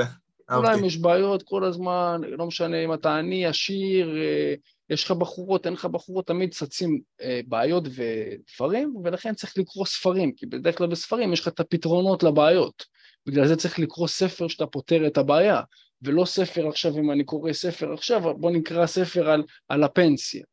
[0.52, 4.54] אולי יש בעיות כל הזמן, לא משנה אם אתה עני, עשיר, אה,
[4.90, 10.32] יש לך בחורות, אין לך בחורות, תמיד צצים אה, בעיות ודברים, ולכן צריך לקרוא ספרים,
[10.32, 12.84] כי בדרך כלל בספרים יש לך את הפתרונות לבעיות.
[13.26, 15.60] בגלל זה צריך לקרוא ספר שאתה פותר את הבעיה,
[16.02, 20.44] ולא ספר עכשיו, אם אני קורא ספר עכשיו, בוא נקרא ספר על, על הפנסיה.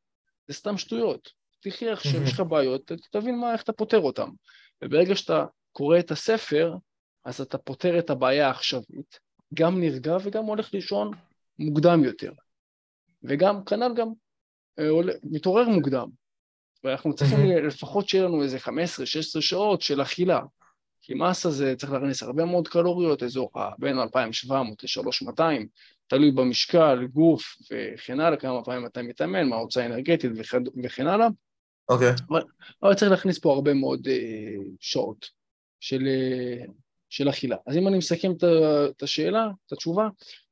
[0.48, 1.30] זה סתם שטויות.
[1.64, 4.28] תחי איך שיש לך בעיות, תבין מה, איך אתה פותר אותן.
[4.84, 6.74] וברגע שאתה קורא את הספר,
[7.26, 9.20] אז אתה פותר את הבעיה העכשווית,
[9.54, 11.12] גם נרגע וגם הולך לישון
[11.60, 12.32] מוקדם יותר.
[13.24, 14.08] וגם, כנ"ל גם,
[14.80, 14.90] אה,
[15.24, 16.10] מתעורר מוקדם.
[16.84, 20.42] ואנחנו צריכים לפחות שיהיה לנו איזה 15-16 שעות של אכילה.
[21.02, 25.42] כי מסה זה צריך להכניס הרבה מאוד קלוריות, אזור בין 2,700 ל-3,200,
[26.08, 30.32] תלוי במשקל, גוף וכן הלאה, כמה פעמים אתה מתאמן, מה ההוצאה האנרגטית
[30.84, 31.28] וכן הלאה.
[31.90, 32.12] אוקיי.
[32.12, 32.24] Okay.
[32.30, 32.42] אבל,
[32.84, 35.30] אבל צריך להכניס פה הרבה מאוד uh, שעות
[35.80, 36.72] של, uh,
[37.14, 37.56] של אכילה.
[37.68, 38.32] אז אם אני מסכם
[38.90, 40.08] את השאלה, את התשובה,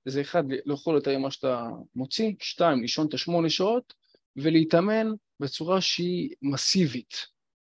[0.05, 3.93] זה אחד, לאכול יותר ממה שאתה מוציא, שתיים, לישון את השמונה שעות,
[4.36, 5.07] ולהתאמן
[5.39, 7.14] בצורה שהיא מסיבית.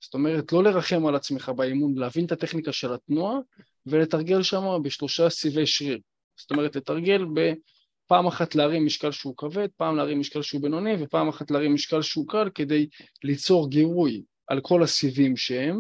[0.02, 3.38] זאת אומרת, לא לרחם על עצמך באימון, להבין את הטכניקה של התנועה,
[3.86, 6.00] ולתרגל שם בשלושה סיבי שריר.
[6.40, 11.30] זאת אומרת, לתרגל בפעם אחת להרים משקל שהוא כבד, פעם להרים משקל שהוא בינוני, ופעם
[11.30, 12.88] אחת להרים משקל שהוא קל, כדי
[13.24, 15.80] ליצור גירוי על כל הסיבים שהם,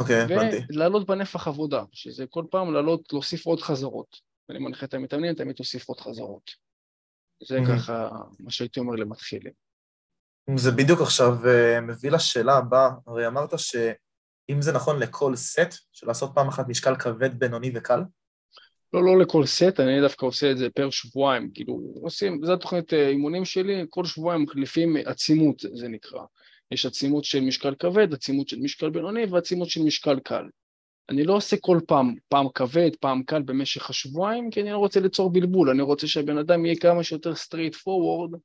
[0.00, 0.56] אוקיי, okay, הבנתי.
[0.68, 4.16] ולעלות בנפח עבודה, שזה כל פעם לעלות, להוסיף עוד חזרות.
[4.50, 6.50] אני מנחה את המתאמנים, תמיד תוסיף עוד חזרות.
[7.48, 7.76] זה mm-hmm.
[7.76, 8.08] ככה
[8.40, 9.52] מה שהייתי אומר למתחילים.
[10.56, 16.06] זה בדיוק עכשיו אה, מביא לשאלה הבאה, הרי אמרת שאם זה נכון לכל סט, של
[16.06, 18.00] לעשות פעם אחת משקל כבד, בינוני וקל?
[18.92, 22.92] לא, לא לכל סט, אני דווקא עושה את זה פר שבועיים, כאילו, עושים, זו התוכנית
[22.92, 26.22] אה, אימונים שלי, כל שבועיים מחליפים עצימות, זה נקרא.
[26.70, 30.44] יש עצימות של משקל כבד, עצימות של משקל בינוני ועצימות של משקל קל.
[31.08, 35.00] אני לא עושה כל פעם, פעם כבד, פעם קל במשך השבועיים, כי אני לא רוצה
[35.00, 38.38] ליצור בלבול, אני רוצה שהבן אדם יהיה כמה שיותר straight forward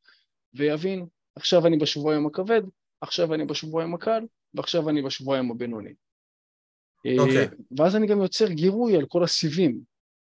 [0.53, 1.05] ויבין,
[1.35, 2.61] עכשיו אני בשבועיים הכבד,
[3.01, 5.89] עכשיו אני בשבועיים הקל, ועכשיו אני בשבועיים הבינוני.
[5.89, 7.09] Okay.
[7.09, 7.47] אה, אוקיי.
[7.77, 9.79] ואז אני גם יוצר גירוי על כל הסיבים,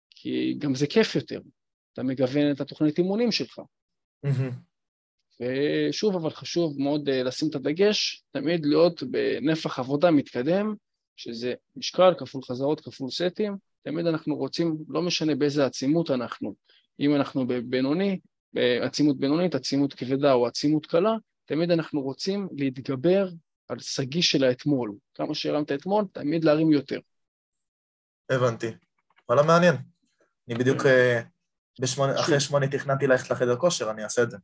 [0.10, 1.42] כי גם זה כיף יותר,
[1.94, 3.60] אתה מגוון את התוכנית אימונים שלך.
[4.26, 4.73] Mm-hmm.
[5.42, 10.76] ושוב, אבל חשוב מאוד אה, לשים את הדגש, תמיד להיות בנפח עבודה מתקדם,
[11.16, 16.56] שזה משקל כפול חזרות כפול סטים, תמיד אנחנו רוצים, לא משנה באיזה עצימות אנחנו,
[17.00, 18.20] אם אנחנו בבינוני,
[18.54, 21.16] בעצימות בינונית, עצימות כבדה או עצימות קלה,
[21.46, 23.30] תמיד אנחנו רוצים להתגבר
[23.70, 24.96] על שגיא של האתמול.
[25.16, 27.00] כמה שהרמת אתמול, תמיד להרים יותר.
[28.30, 28.68] הבנתי.
[29.30, 29.76] וואלה מעניין.
[30.48, 31.22] אני בדיוק אה,
[31.82, 34.38] בשמונה, אחרי שמונה תכננתי ללכת לחדר כושר, אני אעשה את זה.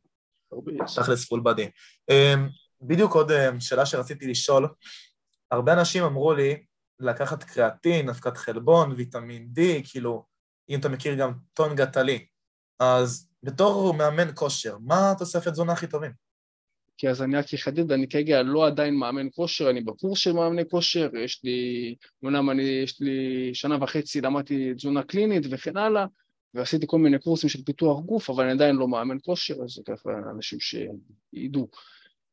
[0.96, 1.70] תכלס פול בדי.
[2.10, 2.48] אמ,
[2.82, 4.68] בדיוק עוד אמ, שאלה שרציתי לשאול,
[5.50, 6.62] הרבה אנשים אמרו לי
[7.00, 10.24] לקחת קריאטין, אבקת חלבון, ויטמין D, כאילו,
[10.68, 12.26] אם אתה מכיר גם טונגה טלי,
[12.78, 16.12] אז בתור מאמן כושר, מה התוספת תזונה הכי טובים?
[16.96, 20.68] כי אז אני רק אחדד, אני כרגע לא עדיין מאמן כושר, אני בקורס של מאמני
[20.68, 21.94] כושר, יש לי,
[22.24, 26.06] אמנם אני, יש לי שנה וחצי למדתי תזונה קלינית וכן הלאה,
[26.54, 29.82] ועשיתי כל מיני קורסים של פיתוח גוף, אבל אני עדיין לא מאמן כושר, אז זה
[29.86, 31.68] ככה אנשים שידעו.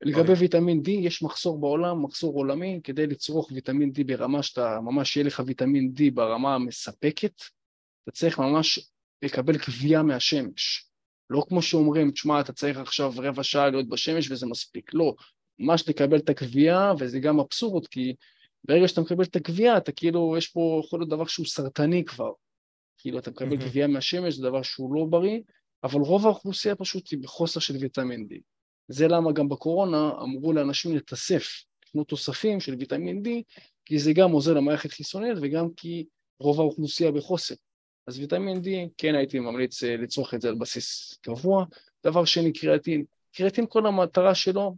[0.01, 0.35] לגבי אוקיי.
[0.35, 5.25] ויטמין D, יש מחסור בעולם, מחסור עולמי, כדי לצרוך ויטמין D ברמה שאתה, ממש יהיה
[5.25, 7.41] לך ויטמין D ברמה המספקת,
[8.03, 8.79] אתה צריך ממש
[9.21, 10.85] לקבל קביעה מהשמש.
[11.29, 14.93] לא כמו שאומרים, תשמע, אתה צריך עכשיו רבע שעה להיות בשמש וזה מספיק.
[14.93, 15.15] לא,
[15.59, 18.15] ממש לקבל את הקביעה, וזה גם אבסורד, כי
[18.63, 22.31] ברגע שאתה מקבל את הקביעה, אתה כאילו, יש פה יכול להיות דבר שהוא סרטני כבר.
[22.97, 25.39] כאילו, אתה מקבל קביעה מהשמש, זה דבר שהוא לא בריא,
[25.83, 28.35] אבל רוב האוכלוסייה פשוט היא בחוסר של ויטמין D.
[28.87, 33.29] זה למה גם בקורונה אמרו לאנשים לתסף, לקנות תוספים של ויטמין D,
[33.85, 36.05] כי זה גם עוזר למערכת חיסונית וגם כי
[36.39, 37.55] רוב האוכלוסייה בחוסר.
[38.07, 38.67] אז ויטמין D,
[38.97, 41.65] כן הייתי ממליץ אה, לצרוך את זה על בסיס קבוע.
[42.05, 43.05] דבר שני, קריאטין.
[43.33, 44.75] קריאטין, כל המטרה שלו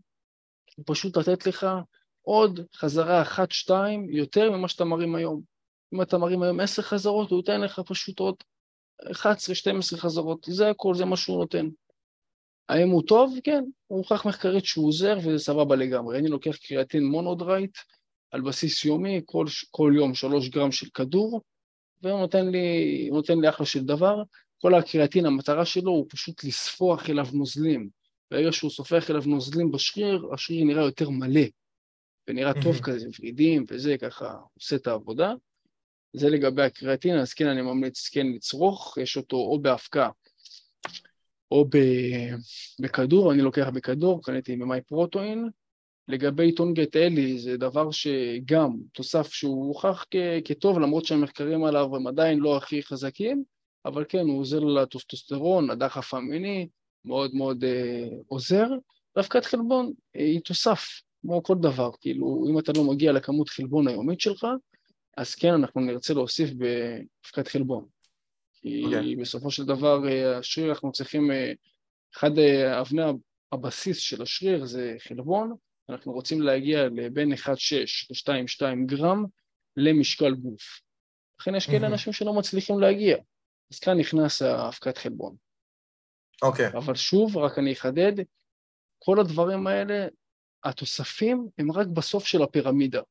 [0.75, 1.67] הוא פשוט לתת לך
[2.21, 5.41] עוד חזרה אחת-שתיים יותר ממה שאתה מרים היום.
[5.93, 8.35] אם אתה מרים היום עשר חזרות, הוא ייתן לך פשוט עוד
[9.03, 11.69] 11-12 חזרות, זה הכל, זה מה שהוא נותן.
[12.69, 13.35] האם הוא טוב?
[13.43, 16.19] כן, הוא מוכרח מחקרית שהוא עוזר וזה סבבה לגמרי.
[16.19, 17.77] אני לוקח קריאטין מונודרייט
[18.31, 21.41] על בסיס יומי, כל, כל יום שלוש גרם של כדור,
[22.01, 24.23] והוא נותן לי, נותן לי אחלה של דבר.
[24.61, 27.89] כל הקריאטין, המטרה שלו הוא פשוט לספוח אליו נוזלים.
[28.31, 31.41] ברגע שהוא סופח אליו נוזלים בשריר, השריר נראה יותר מלא,
[32.27, 35.33] ונראה טוב כזה, ורידים וזה, ככה עושה את העבודה.
[36.13, 40.09] זה לגבי הקריאטין, אז כן, אני ממליץ כן לצרוך, יש אותו או באבקה
[41.51, 41.65] או
[42.81, 45.49] בכדור, אני לוקח בכדור, קניתי ממאי פרוטואין.
[46.07, 50.05] לגבי טונגט אלי, זה דבר שגם תוסף שהוא הוכח
[50.45, 53.43] כטוב, למרות שהמחקרים עליו הם עדיין לא הכי חזקים,
[53.85, 56.67] אבל כן, הוא עוזר לטוסטוסטרון, הדחף המיני,
[57.05, 58.67] מאוד מאוד אה, עוזר.
[59.15, 63.87] דווקא חלבון אה, היא תוסף, כמו כל דבר, כאילו, אם אתה לא מגיע לכמות חלבון
[63.87, 64.47] היומית שלך,
[65.17, 67.85] אז כן, אנחנו נרצה להוסיף באבקת חלבון.
[68.53, 68.85] כי okay.
[68.85, 69.15] אוקיי.
[69.15, 71.51] בסופו של דבר אה, השריר, אנחנו צריכים, אה,
[72.15, 73.01] אחד אה, אבני
[73.51, 75.55] הבסיס של השריר זה חלבון,
[75.89, 77.49] אנחנו רוצים להגיע לבין 1.6
[78.09, 79.25] ל-2.2 גרם
[79.77, 80.81] למשקל גוף.
[81.39, 81.91] לכן יש כאלה mm-hmm.
[81.91, 83.17] אנשים שלא מצליחים להגיע,
[83.71, 85.35] אז כאן נכנס האבקת חלבון.
[86.41, 86.67] אוקיי.
[86.67, 86.77] Okay.
[86.77, 88.13] אבל שוב, רק אני אחדד,
[88.99, 90.07] כל הדברים האלה,
[90.63, 93.01] התוספים הם רק בסוף של הפירמידה.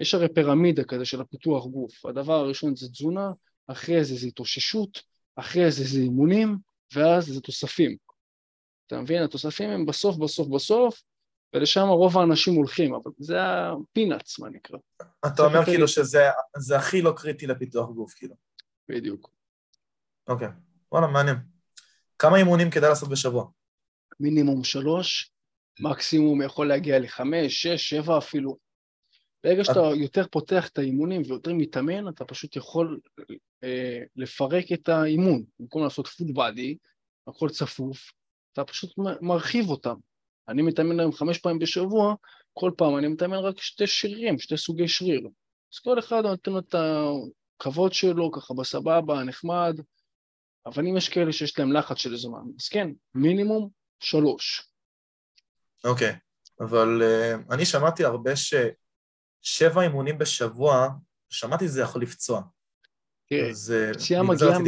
[0.00, 2.06] יש הרי פירמידה כזה של הפיתוח גוף.
[2.06, 3.30] הדבר הראשון זה תזונה,
[3.66, 5.02] אחרי זה זה התאוששות,
[5.36, 6.56] אחרי זה זה אימונים,
[6.94, 7.96] ואז זה תוספים.
[8.86, 9.22] אתה מבין?
[9.22, 11.02] התוספים הם בסוף, בסוף, בסוף,
[11.54, 14.78] ולשם רוב האנשים הולכים, אבל זה הפינאץ, מה נקרא.
[15.26, 18.34] אתה אומר כאילו שזה הכי לא קריטי לפיתוח גוף, כאילו.
[18.88, 19.30] בדיוק.
[20.28, 20.48] אוקיי,
[20.92, 21.36] וואלה, מעניין.
[22.18, 23.46] כמה אימונים כדאי לעשות בשבוע?
[24.20, 25.32] מינימום שלוש,
[25.80, 28.65] מקסימום יכול להגיע לחמש, שש, שבע אפילו.
[29.44, 33.00] ברגע שאתה יותר פותח את האימונים ויותר מתאמן, אתה פשוט יכול
[33.64, 35.44] אה, לפרק את האימון.
[35.60, 36.76] במקום לעשות פול בדי,
[37.26, 38.12] הכל צפוף,
[38.52, 39.94] אתה פשוט מרחיב אותם.
[40.48, 42.14] אני מתאמן היום חמש פעמים בשבוע,
[42.52, 45.28] כל פעם אני מתאמן רק שתי שרירים, שתי סוגי שריר.
[45.74, 49.80] אז כל אחד נותן לו את הכבוד שלו, ככה בסבבה, נחמד,
[50.66, 53.68] אבל אם יש כאלה שיש להם לחץ של זמן, אז כן, מינימום
[54.00, 54.68] שלוש.
[55.84, 56.64] אוקיי, okay.
[56.64, 58.54] אבל uh, אני שמעתי הרבה ש...
[59.46, 60.88] שבע אימונים בשבוע,
[61.30, 62.42] שמעתי שזה יכול לפצוע.
[63.28, 63.50] תראה,
[63.94, 64.64] פציעה מגיעה, מ...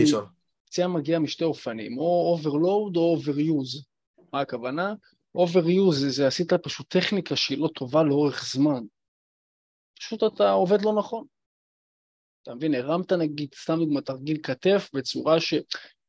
[0.66, 3.84] פציעה מגיעה משתי אופנים, או overload או overuse.
[4.32, 4.94] מה הכוונה?
[5.34, 8.82] overuse זה, זה עשית פשוט טכניקה שהיא לא טובה לאורך זמן.
[9.98, 11.24] פשוט אתה עובד לא נכון.
[12.42, 15.54] אתה מבין, הרמת נגיד, סתם דוגמא, תרגיל כתף בצורה ש...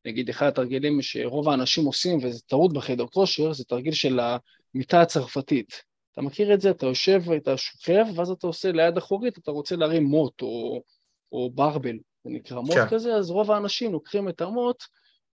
[0.05, 5.88] נגיד אחד התרגילים שרוב האנשים עושים, וזה טעות בחדר כושר, זה תרגיל של המיטה הצרפתית.
[6.19, 9.75] אתה מכיר את זה, אתה יושב ואתה שוכב, ואז אתה עושה ליד אחורית, אתה רוצה
[9.75, 10.83] להרים מוט או,
[11.31, 12.89] או ברבל, זה נקרא מוט כן.
[12.89, 14.83] כזה, אז רוב האנשים לוקחים את המוט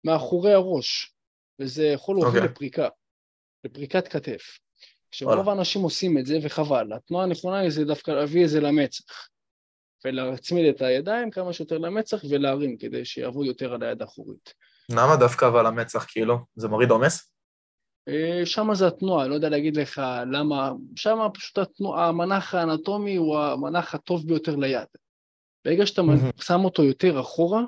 [0.04, 1.14] מאחורי הראש,
[1.58, 2.36] וזה יכול להוביל okay.
[2.36, 2.52] אוקיי.
[2.52, 2.88] לפריקה,
[3.64, 4.58] לפריקת כתף.
[5.10, 9.28] כשרוב האנשים עושים את זה, וחבל, התנועה הנכונה היא זה דווקא להביא את זה למצח,
[10.04, 14.54] ולהצמיד את הידיים כמה שיותר למצח ולהרים, כדי שיעבוד יותר על היד האחורית.
[14.88, 16.38] למה דווקא אבל המצח, כאילו?
[16.56, 17.31] זה מוריד עומס?
[18.08, 23.38] אה, שם זה התנועה, לא יודע להגיד לך למה, שם פשוט התנועה, המנח האנטומי הוא
[23.38, 24.86] המנח הטוב ביותר ליד.
[25.64, 26.44] ברגע שאתה mm-hmm.
[26.44, 27.62] שם אותו יותר אחורה,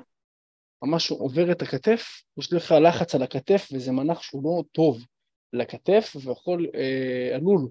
[0.83, 5.05] ממש עובר את הכתף, יש לך לחץ על הכתף וזה מנח שהוא לא טוב
[5.53, 7.67] לכתף ויכול, אה, עלול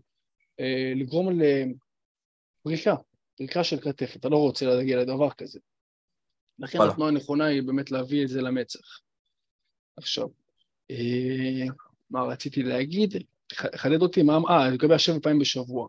[0.61, 2.95] אה, לגרום לפריקה,
[3.37, 5.59] פריקה של כתף, אתה לא רוצה להגיע לדבר כזה.
[6.59, 9.01] לכן התנועה הנכונה היא באמת להביא את זה למצח.
[9.97, 10.29] עכשיו,
[10.91, 11.67] אה,
[12.15, 13.15] מה רציתי להגיד?
[13.53, 14.39] חדד אותי מה...
[14.49, 15.89] אה, לגבי השבע פעמים בשבוע.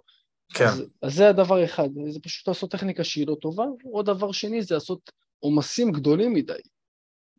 [0.53, 0.65] כן.
[0.65, 4.61] אז, אז זה הדבר אחד, זה פשוט לעשות טכניקה שהיא לא טובה, עוד דבר שני
[4.61, 6.53] זה לעשות עומסים גדולים מדי.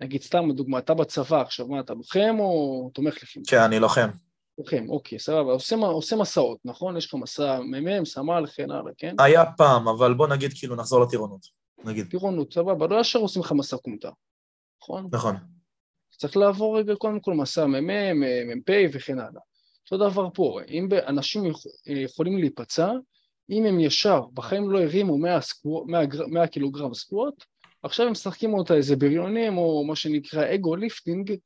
[0.00, 3.44] נגיד סתם לדוגמה, אתה בצבא, עכשיו מה, אתה לוחם או תומך לחימה?
[3.48, 4.08] כן, אני לוחם.
[4.58, 6.96] לוחם, אוקיי, סבבה, עושה, עושה מסעות, נכון?
[6.96, 9.14] יש לך מסע מ"מ, סמל, כן הלאה, כן?
[9.18, 11.46] היה פעם, אבל בוא נגיד כאילו נחזור לטירונות,
[11.84, 12.06] נגיד.
[12.10, 14.10] טירונות, סבבה, לא ישר עושים לך מסע כומתה,
[14.82, 15.08] נכון?
[15.12, 15.36] נכון.
[16.16, 18.20] צריך לעבור רגע קודם כל מסע מ"מ,
[18.56, 19.40] מ"פ וכן הלאה.
[19.92, 21.42] אותו דבר פה, אם אנשים
[21.86, 22.90] יכולים להיפצע,
[23.50, 25.38] אם הם ישר, בחיים לא הרימו 100,
[25.86, 27.44] 100, 100 קילוגרם squat,
[27.82, 31.36] עכשיו הם משחקים אותה איזה בריונים או מה שנקרא ego lifting,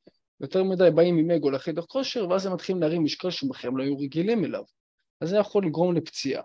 [0.41, 3.97] יותר מדי באים עם אגו לחדר כושר, ואז הם מתחילים להרים משקל שבחיים לא היו
[3.97, 4.63] רגילים אליו.
[5.21, 6.43] אז זה יכול לגרום לפציעה.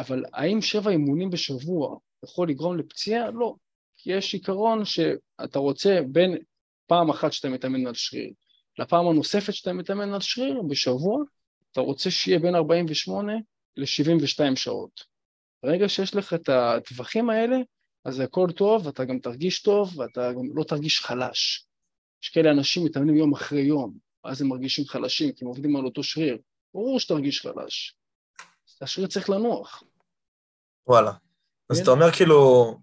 [0.00, 3.30] אבל האם שבע אימונים בשבוע יכול לגרום לפציעה?
[3.30, 3.54] לא.
[3.96, 6.36] כי יש עיקרון שאתה רוצה בין
[6.90, 8.30] פעם אחת שאתה מתאמן על שריר.
[8.78, 11.22] לפעם הנוספת שאתה מתאמן על שריר בשבוע,
[11.72, 13.32] אתה רוצה שיהיה בין 48
[13.76, 15.04] ל-72 שעות.
[15.62, 17.56] ברגע שיש לך את הטווחים האלה,
[18.04, 21.66] אז הכל טוב, ואתה גם תרגיש טוב, ואתה גם לא תרגיש חלש.
[22.22, 25.84] יש כאלה אנשים מתאמנים יום אחרי יום, אז הם מרגישים חלשים, כי הם עובדים על
[25.84, 26.38] אותו שריר.
[26.74, 27.96] ברור שתרגיש חלש.
[28.80, 29.82] השריר צריך לנוח.
[30.86, 31.12] וואלה.
[31.70, 31.82] אז כן?
[31.82, 32.74] אתה אומר כאילו,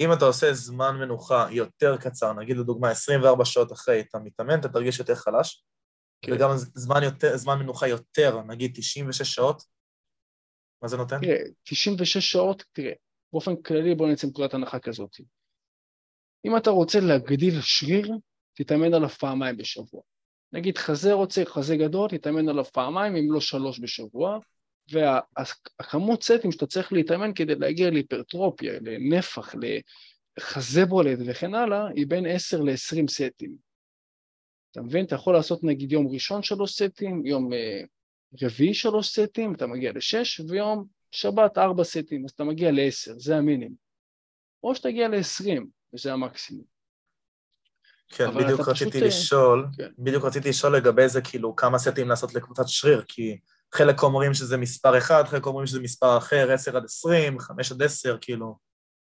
[0.00, 4.68] אם אתה עושה זמן מנוחה יותר קצר, נגיד לדוגמה 24 שעות אחרי, אתה מתאמן, אתה
[4.68, 5.64] תרגיש יותר חלש,
[6.22, 6.32] כן.
[6.32, 9.62] וגם זמן, יותר, זמן מנוחה יותר, נגיד 96 שעות,
[10.82, 11.20] מה זה נותן?
[11.20, 12.92] תראה, 96 שעות, תראה,
[13.32, 15.16] באופן כללי בוא נצא מנקודת הנחה כזאת.
[16.44, 18.12] אם אתה רוצה להגדיל שריר,
[18.54, 20.02] תתאמן עליו פעמיים בשבוע.
[20.52, 24.38] נגיד חזה רוצה, חזה גדול, תתאמן עליו פעמיים, אם לא שלוש בשבוע,
[24.90, 29.54] והכמות סטים שאתה צריך להתאמן כדי להגיע להיפרטרופיה, לנפח,
[30.38, 33.56] לחזה בולט וכן הלאה, היא בין 10 ל-20 סטים.
[34.70, 35.04] אתה מבין?
[35.04, 37.80] אתה יכול לעשות נגיד יום ראשון שלוש סטים, יום אה,
[38.42, 43.36] רביעי שלוש סטים, אתה מגיע לשש, ויום שבת ארבע סטים, אז אתה מגיע לעשר, זה
[43.36, 43.76] המינימום.
[44.62, 46.64] או שתגיע לעשרים, וזה המקסימום.
[48.08, 49.02] כן, בדיוק רציתי פשוט...
[49.02, 49.88] אה, לשאול, כן.
[49.98, 53.38] בדיוק רציתי לשאול לגבי זה, כאילו, כמה סטים לעשות לקבוצת שריר, כי
[53.74, 57.82] חלק אומרים שזה מספר אחד, חלק אומרים שזה מספר אחר, עשר עד עשרים, חמש עד
[57.82, 58.56] עשר, כאילו.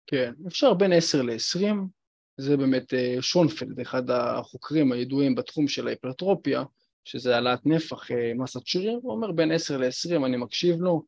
[0.06, 1.88] כן, אפשר בין עשר לעשרים,
[2.36, 6.62] זה באמת אה, שונפלד, אחד החוקרים הידועים בתחום של ההיפרטרופיה,
[7.04, 11.02] שזה העלאת נפח, אה, מסת שריר, הוא אומר בין 10 ל-20, אני מקשיב לו.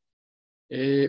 [0.72, 1.04] אה,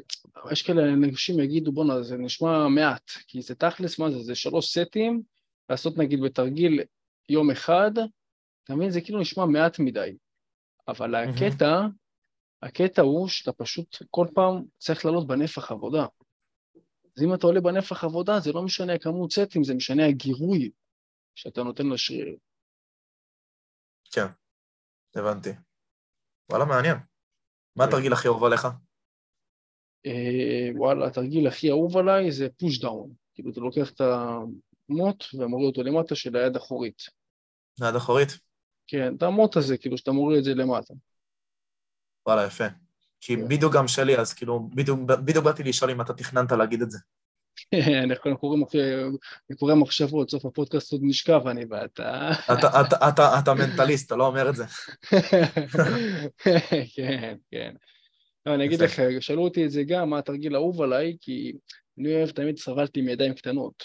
[0.51, 4.77] יש כאלה אנשים יגידו, בואנה, זה נשמע מעט, כי זה תכלס, מה זה, זה שלוש
[4.77, 5.21] סטים,
[5.69, 6.81] לעשות נגיד בתרגיל
[7.29, 7.91] יום אחד,
[8.63, 10.15] אתה מבין, זה כאילו נשמע מעט מדי.
[10.87, 11.81] אבל הקטע,
[12.61, 16.05] הקטע הוא שאתה פשוט כל פעם צריך לעלות בנפח עבודה.
[17.17, 20.71] אז אם אתה עולה בנפח עבודה, זה לא משנה הכמות סטים, זה משנה הגירוי
[21.35, 22.35] שאתה נותן לשריר.
[24.11, 24.25] כן.
[25.15, 25.49] הבנתי.
[26.49, 26.97] וואלה, מעניין.
[27.75, 27.83] מה.
[27.83, 28.67] התרגיל הכי אהוב עליך?
[30.05, 33.13] אה, וואלה, התרגיל הכי אהוב עליי זה push down.
[33.33, 37.01] כאילו, אתה לוקח את המוט ומוריד אותו למטה של היד אחורית.
[37.81, 38.29] היד אחורית?
[38.87, 40.93] כן, את המוט הזה, כאילו, שאתה מוריד את זה למטה.
[42.25, 42.65] וואלה, יפה.
[43.21, 43.47] כי כן.
[43.47, 44.69] בדיוק גם שלי, אז כאילו,
[45.23, 46.99] בדיוק באתי לשאול אם אתה תכננת להגיד את זה.
[48.03, 48.37] אנחנו
[49.57, 52.31] קוראים מחשבות, סוף הפודקאסט עוד נשכב אני ואתה.
[53.39, 54.65] אתה מנטליסט, אתה לא אומר את זה.
[56.95, 57.75] כן, כן.
[58.45, 61.53] לא, אני אגיד לך, שאלו אותי את זה גם, מה התרגיל האהוב עליי, כי
[61.99, 63.83] אני אוהב, תמיד סבלתי עם ידיים קטנות.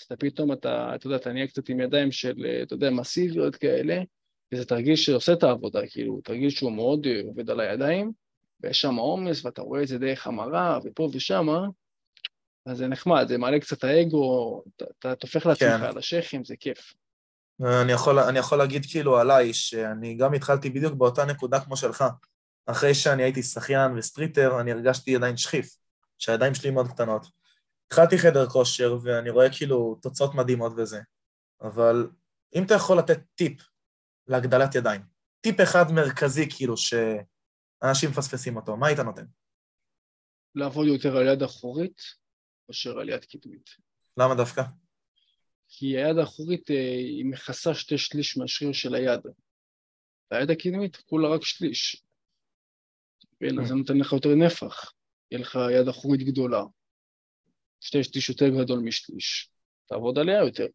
[0.00, 3.56] אז אתה פתאום, אתה, אתה יודע, אתה נהיה קצת עם ידיים של, אתה יודע, מסיביות
[3.56, 4.02] כאלה,
[4.52, 8.12] וזה תרגיל שעושה את העבודה, כאילו, תרגיל שהוא מאוד עובד על הידיים,
[8.60, 11.66] ויש שם עומס, ואתה רואה את זה דרך המרה, ופה ושמה,
[12.66, 14.62] אז זה נחמד, זה מעלה קצת האגו,
[14.98, 15.82] אתה טופח לעצמך כן.
[15.82, 16.94] על השכם, זה כיף.
[17.82, 22.04] אני יכול, אני יכול להגיד כאילו עליי, שאני גם התחלתי בדיוק באותה נקודה כמו שלך.
[22.66, 25.76] אחרי שאני הייתי שחיין ו street-er, אני הרגשתי עדיין שחיף,
[26.18, 27.26] שהידיים שלי מאוד קטנות.
[27.86, 31.00] התחלתי חדר כושר, ואני רואה כאילו תוצאות מדהימות וזה.
[31.62, 32.10] אבל
[32.54, 33.62] אם אתה יכול לתת טיפ
[34.28, 35.00] להגדלת ידיים,
[35.40, 39.24] טיפ אחד מרכזי כאילו שאנשים מפספסים אותו, מה היית נותן?
[40.54, 42.02] לעבוד יותר על יד אחורית,
[42.68, 43.70] מאשר על יד קדמית.
[44.16, 44.62] למה דווקא?
[45.68, 49.20] כי היד האחורית אה, היא מכסה שתי שליש מהשריר של היד.
[50.30, 52.04] והיד הקדמית כולה רק שליש.
[53.40, 54.92] כן, אז זה נותן לך יותר נפח.
[55.30, 56.62] יהיה לך יד אחורית גדולה.
[57.80, 59.50] שתי שליש יותר גדול משליש.
[59.86, 60.66] תעבוד עליה יותר.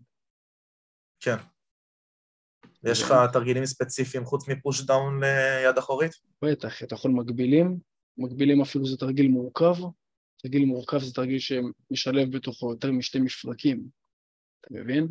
[1.20, 1.53] כן.
[2.86, 6.11] יש לך תרגילים ספציפיים חוץ מפוש דאון ליד אחורית?
[6.41, 7.77] בטח, אתה יכול מגבילים,
[8.17, 9.75] מגבילים אפילו זה תרגיל מורכב,
[10.38, 13.84] תרגיל מורכב זה תרגיל שמשלב בתוכו יותר משתי מפרקים,
[14.61, 15.07] אתה מבין?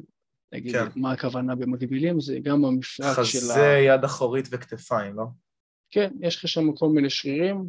[0.53, 0.87] נגיד, כן.
[0.97, 2.21] מה הכוונה במקבילים?
[2.21, 3.53] זה גם המפרק של ה...
[3.53, 5.25] חזה, יד אחורית וכתפיים, לא?
[5.91, 7.65] כן, יש לך שם כל מיני שרירים,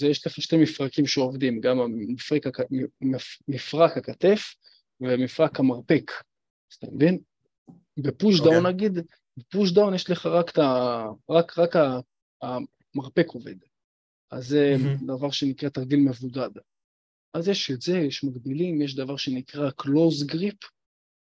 [0.00, 2.56] ויש לך שתי מפרקים שעובדים, גם המפרק, הק...
[3.48, 4.54] מפרק הכתף
[5.00, 6.10] ומפרק המרפק,
[6.72, 7.18] אז אתה מבין?
[7.96, 8.68] בפוש דאון okay.
[8.68, 8.98] נגיד,
[9.36, 11.04] ב push down יש לך רק את ה...
[11.30, 11.74] רק, רק
[12.42, 13.56] המרפק עובד.
[14.30, 15.06] אז זה mm-hmm.
[15.06, 16.50] דבר שנקרא תרגיל מבודד.
[17.34, 20.68] אז יש את זה, יש מקבילים, יש דבר שנקרא close grip,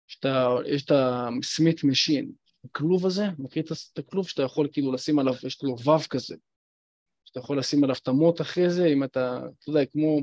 [0.06, 2.32] שאתה, יש את ה Smith machine,
[2.64, 6.36] הכלוב הזה, מכיר את הכלוב שאתה יכול כאילו לשים עליו, יש לו וו כזה,
[7.24, 10.20] שאתה יכול לשים עליו את המוט אחרי זה, אם אתה, אתה יודע, כמו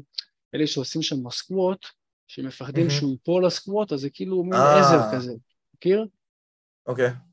[0.55, 1.85] אלה שעושים שם squat,
[2.27, 2.91] שמפחדים mm-hmm.
[2.91, 4.79] שהוא ייפול ל squat, אז זה כאילו מין ah.
[4.79, 5.33] עזר כזה,
[5.75, 6.05] מכיר?
[6.87, 7.07] אוקיי.
[7.07, 7.32] Okay.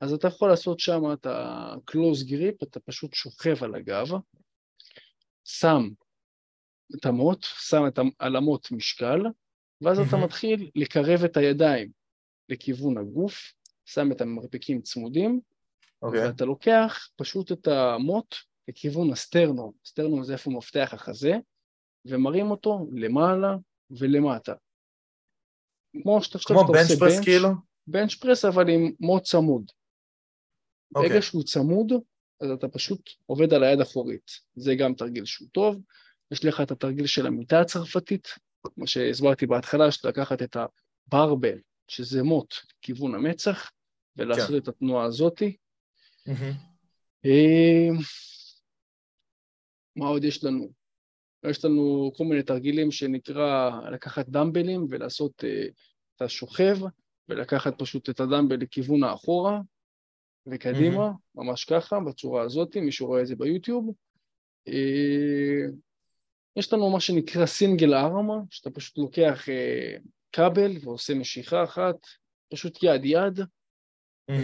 [0.00, 4.06] אז אתה יכול לעשות שם את ה-close grip, אתה פשוט שוכב על הגב,
[5.44, 5.88] שם
[6.96, 9.22] את המוט, שם את על המוט משקל,
[9.80, 11.90] ואז אתה מתחיל לקרב את הידיים
[12.48, 13.52] לכיוון הגוף,
[13.84, 16.06] שם את המרפקים צמודים, okay.
[16.06, 16.26] אוקיי.
[16.26, 18.34] ואתה לוקח פשוט את המוט,
[18.68, 21.32] לכיוון הסטרנום, סטרנום זה איפה מפתח החזה,
[22.04, 23.56] ומרים אותו למעלה
[23.90, 24.54] ולמטה.
[26.02, 27.48] כמו שאתה כמו בנץ' פרס כאילו?
[27.86, 29.70] בנץ' פרס אבל עם מאוד צמוד.
[30.88, 31.00] Okay.
[31.00, 31.22] ברגע אוקיי.
[31.22, 31.92] שהוא צמוד,
[32.40, 34.30] אז אתה פשוט עובד על היד האחורית.
[34.54, 35.76] זה גם תרגיל שהוא טוב.
[36.30, 38.28] יש לך את התרגיל של המיטה הצרפתית,
[38.62, 40.56] כמו שהסברתי בהתחלה, שאתה לקחת את
[41.06, 41.58] הברבל,
[41.88, 43.70] שזה מוט, כיוון המצח,
[44.16, 44.56] ולעשות כן.
[44.56, 45.56] את התנועה הזאתי.
[46.28, 47.28] Mm-hmm.
[49.96, 50.72] מה עוד יש לנו?
[51.46, 55.72] יש לנו כל מיני תרגילים שנקרא לקחת דמבלים ולעשות uh,
[56.16, 56.76] את השוכב,
[57.28, 59.60] ולקחת פשוט את הדמבל לכיוון האחורה
[60.46, 61.42] וקדימה, mm-hmm.
[61.42, 63.94] ממש ככה, בצורה הזאת, מישהו רואה את זה ביוטיוב.
[64.68, 65.72] Uh,
[66.56, 71.96] יש לנו מה שנקרא סינגל ארמה, שאתה פשוט לוקח uh, כבל ועושה משיכה אחת,
[72.52, 73.40] פשוט יד יד.
[74.30, 74.34] Uh.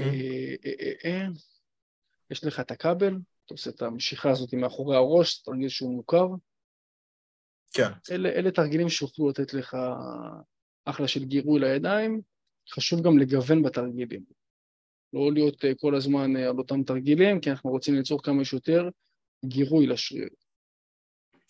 [2.31, 6.27] יש לך את הכבל, אתה עושה את המשיכה הזאת מאחורי הראש, זה תרגיל שהוא מוכר.
[7.73, 7.91] כן.
[8.11, 9.77] אלה, אלה תרגילים שיוכלו לתת לך
[10.85, 12.21] אחלה של גירוי לידיים,
[12.71, 14.25] חשוב גם לגוון בתרגילים.
[15.15, 18.89] לא להיות uh, כל הזמן uh, על אותם תרגילים, כי אנחנו רוצים ליצור כמה שיותר
[19.45, 20.29] גירוי לשריר.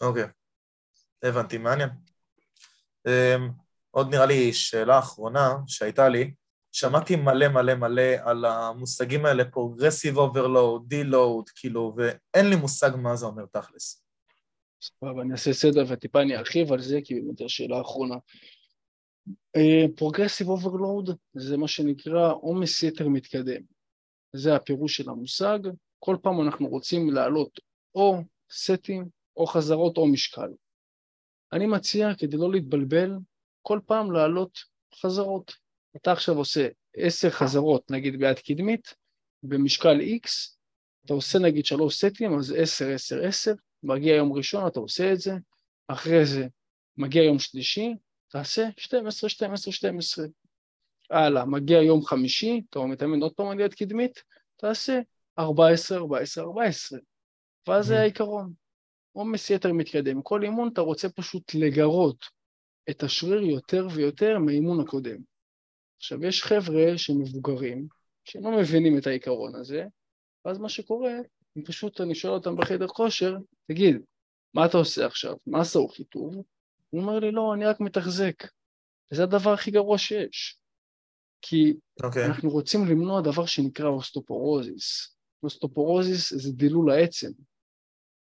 [0.00, 0.24] אוקיי,
[1.22, 1.88] הבנתי, מעניין.
[3.08, 3.42] Um,
[3.90, 6.34] עוד נראה לי שאלה אחרונה שהייתה לי,
[6.72, 13.16] שמעתי מלא מלא מלא על המושגים האלה, progressive overload, deload, כאילו, ואין לי מושג מה
[13.16, 14.04] זה אומר תכלס.
[14.82, 18.14] סבבה, אני אעשה סדר וטיפה אני ארחיב על זה, כי באמת השאלה האחרונה.
[19.96, 23.62] progressive uh, overload זה מה שנקרא עומס יתר מתקדם.
[24.32, 25.58] זה הפירוש של המושג.
[25.98, 27.60] כל פעם אנחנו רוצים להעלות
[27.94, 28.16] או
[28.50, 30.50] סטים, או חזרות, או משקל.
[31.52, 33.10] אני מציע, כדי לא להתבלבל,
[33.62, 34.58] כל פעם להעלות
[34.94, 35.52] חזרות.
[35.96, 38.94] אתה עכשיו עושה עשר חזרות, נגיד ביד קדמית,
[39.42, 40.28] במשקל X,
[41.04, 43.52] אתה עושה נגיד שלוש סטים, אז עשר, עשר, עשר,
[43.82, 45.32] מגיע יום ראשון, אתה עושה את זה,
[45.88, 46.46] אחרי זה
[46.96, 47.94] מגיע יום שלישי,
[48.34, 50.26] תעשה 12, 12, 12.
[51.10, 54.22] הלאה, מגיע יום חמישי, אתה מתאמן עוד פעם על יד קדמית,
[54.56, 55.00] תעשה
[55.38, 56.98] 14, 14, 14.
[57.68, 58.52] ואז זה העיקרון.
[59.12, 60.22] עומס יתר מתקדם.
[60.22, 62.24] כל אימון אתה רוצה פשוט לגרות
[62.90, 65.18] את השריר יותר ויותר מהאימון הקודם.
[65.96, 67.86] עכשיו, יש חבר'ה שמבוגרים,
[68.24, 69.84] שהם לא מבינים את העיקרון הזה,
[70.44, 71.12] ואז מה שקורה,
[71.56, 73.36] הם פשוט, אני שואל אותם בחדר כושר,
[73.68, 73.96] תגיד,
[74.54, 75.36] מה אתה עושה עכשיו?
[75.46, 76.42] מה עשו חיטוב?
[76.94, 78.34] הוא אומר לי, לא, אני רק מתחזק.
[79.12, 80.58] וזה הדבר הכי גרוע שיש.
[81.42, 82.06] כי okay.
[82.06, 82.26] אוקיי.
[82.26, 85.16] אנחנו רוצים למנוע דבר שנקרא אוסטופורוזיס.
[85.42, 87.30] אוסטופורוזיס זה דילול העצם.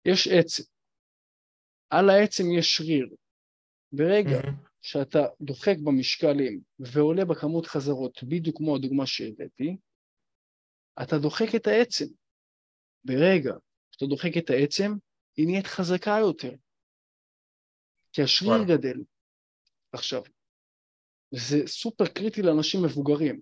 [0.06, 0.64] יש עצם.
[1.90, 3.10] על העצם יש שריר.
[3.92, 4.68] ברגע mm-hmm.
[4.82, 9.78] שאתה דוחק במשקלים ועולה בכמות חזרות, בדיוק כמו הדוגמה שהבאתי,
[11.02, 12.06] אתה דוחק את העצם.
[13.06, 13.54] ברגע
[13.92, 14.92] שאתה דוחק את העצם,
[15.38, 16.56] היא נהיית חזקה יותר.
[18.14, 18.66] כי השריר וואו.
[18.66, 19.04] גדל.
[19.92, 20.22] עכשיו,
[21.32, 23.40] זה סופר קריטי לאנשים מבוגרים,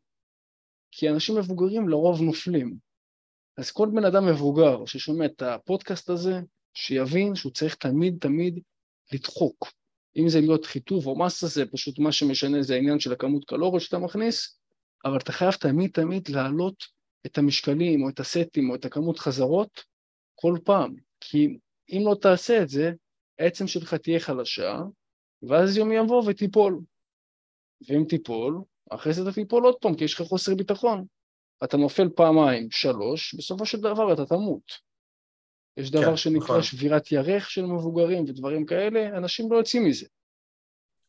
[0.92, 2.76] כי אנשים מבוגרים לרוב נופלים.
[3.58, 6.40] אז כל בן אדם מבוגר ששומע את הפודקאסט הזה,
[6.74, 8.60] שיבין שהוא צריך תמיד תמיד
[9.14, 9.74] לדחוק.
[10.18, 13.82] אם זה להיות חיטוב או מסה, זה פשוט מה שמשנה זה העניין של הכמות קלוריות
[13.82, 14.60] שאתה מכניס,
[15.06, 16.84] אבל אתה חייב תמיד תמיד להעלות
[17.26, 19.84] את המשקלים או את הסטים או את הכמות חזרות
[20.36, 21.58] כל פעם, כי
[21.90, 22.92] אם לא תעשה את זה,
[23.42, 24.78] העצם שלך תהיה חלשה,
[25.44, 26.80] ואז יום יבוא ותיפול.
[27.88, 31.06] ואם תיפול, אחרי זה אתה תיפול עוד פעם, כי יש לך חוסר ביטחון.
[31.64, 34.72] אתה נופל פעמיים, שלוש, בסופו של דבר אתה תמות.
[35.78, 36.62] יש דבר כן, שנקרא נכון.
[36.62, 40.08] שבירת ירך של מבוגרים ודברים כאלה, אנשים לא יוצאים מזה.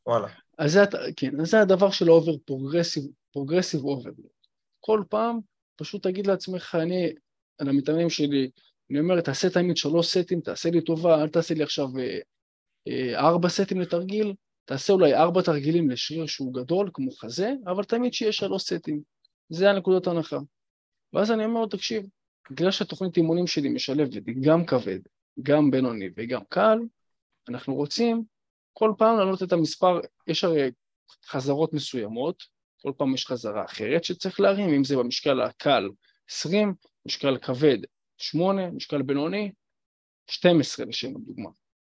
[0.07, 0.29] וואלה.
[0.59, 0.81] אז זה,
[1.17, 4.11] כן, אז זה הדבר של ה over progressive, progressive over.
[4.81, 5.39] כל פעם
[5.77, 7.13] פשוט תגיד לעצמך, אני,
[7.59, 8.51] על המתאמנים שלי,
[8.93, 12.19] אני אומר, תעשה תמיד שלוש סטים, תעשה לי טובה, אל תעשה לי עכשיו אה,
[12.89, 14.35] אה, ארבע סטים לתרגיל,
[14.65, 19.03] תעשה אולי ארבע תרגילים לשריר שהוא גדול, כמו חזה, אבל תמיד שיהיה שלוש סטים.
[19.49, 20.39] זה הנקודת ההנחה.
[21.13, 22.07] ואז אני אומר לו, תקשיב,
[22.51, 24.99] בגלל שהתוכנית אימונים שלי משלבת גם כבד,
[25.43, 26.79] גם בינוני וגם קל,
[27.49, 28.25] אנחנו רוצים
[28.73, 30.71] כל פעם להעלות את המספר, יש הרי
[31.27, 32.43] חזרות מסוימות,
[32.83, 35.89] כל פעם יש חזרה אחרת שצריך להרים, אם זה במשקל הקל
[36.31, 36.75] 20,
[37.07, 37.79] משקל כבד
[38.23, 39.53] 8, משקל בינוני
[40.31, 41.51] 12 לשם הדוגמה.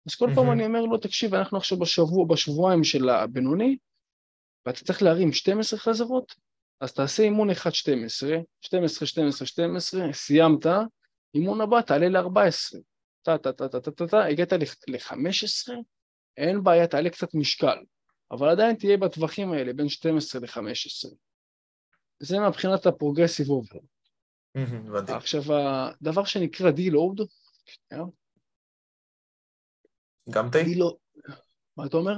[0.07, 3.77] אז כל פעם אני אומר לו, תקשיב, אנחנו עכשיו בשבוע, בשבועיים של הבינוני,
[4.67, 6.35] ואתה צריך להרים 12 חזרות,
[6.81, 7.55] אז תעשה אימון 1-12,
[8.61, 10.67] 12, 12, 12, סיימת,
[11.35, 12.79] אימון הבא תעלה ל-14,
[13.23, 14.53] טה-טה-טה-טה-טה, הגעת
[14.89, 15.73] ל-15,
[16.37, 17.79] אין בעיה, תעלה קצת משקל,
[18.31, 21.15] אבל עדיין תהיה בטווחים האלה בין 12 ל-15.
[22.21, 23.79] זה מבחינת ה progressive over.
[25.09, 27.21] עכשיו, הדבר שנקרא deload,
[27.67, 28.05] שנייה.
[30.31, 30.59] גם תה?
[30.77, 30.97] לא...
[31.77, 32.15] מה אתה אומר?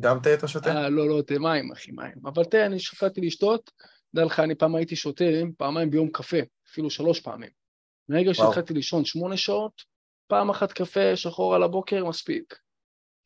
[0.00, 0.70] גם תה אתה שותה?
[0.70, 2.14] אה, לא, לא, תה מים, אחי, מים.
[2.24, 3.70] אבל תה, אני שקלתי לשתות,
[4.14, 5.24] דע לך, אני פעם הייתי שותה
[5.58, 6.36] פעמיים ביום קפה,
[6.70, 7.50] אפילו שלוש פעמים.
[8.08, 9.82] מרגע שהתחלתי לישון שמונה שעות,
[10.26, 12.58] פעם אחת קפה שחור על הבוקר, מספיק.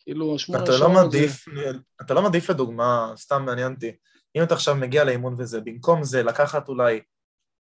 [0.01, 0.93] כאילו, שמונה אתה לא שעות...
[0.93, 1.79] מעדיף, זה...
[2.03, 3.93] אתה לא מעדיף לדוגמה, סתם מעניין אותי,
[4.37, 7.01] אם אתה עכשיו מגיע לאימון וזה, במקום זה לקחת אולי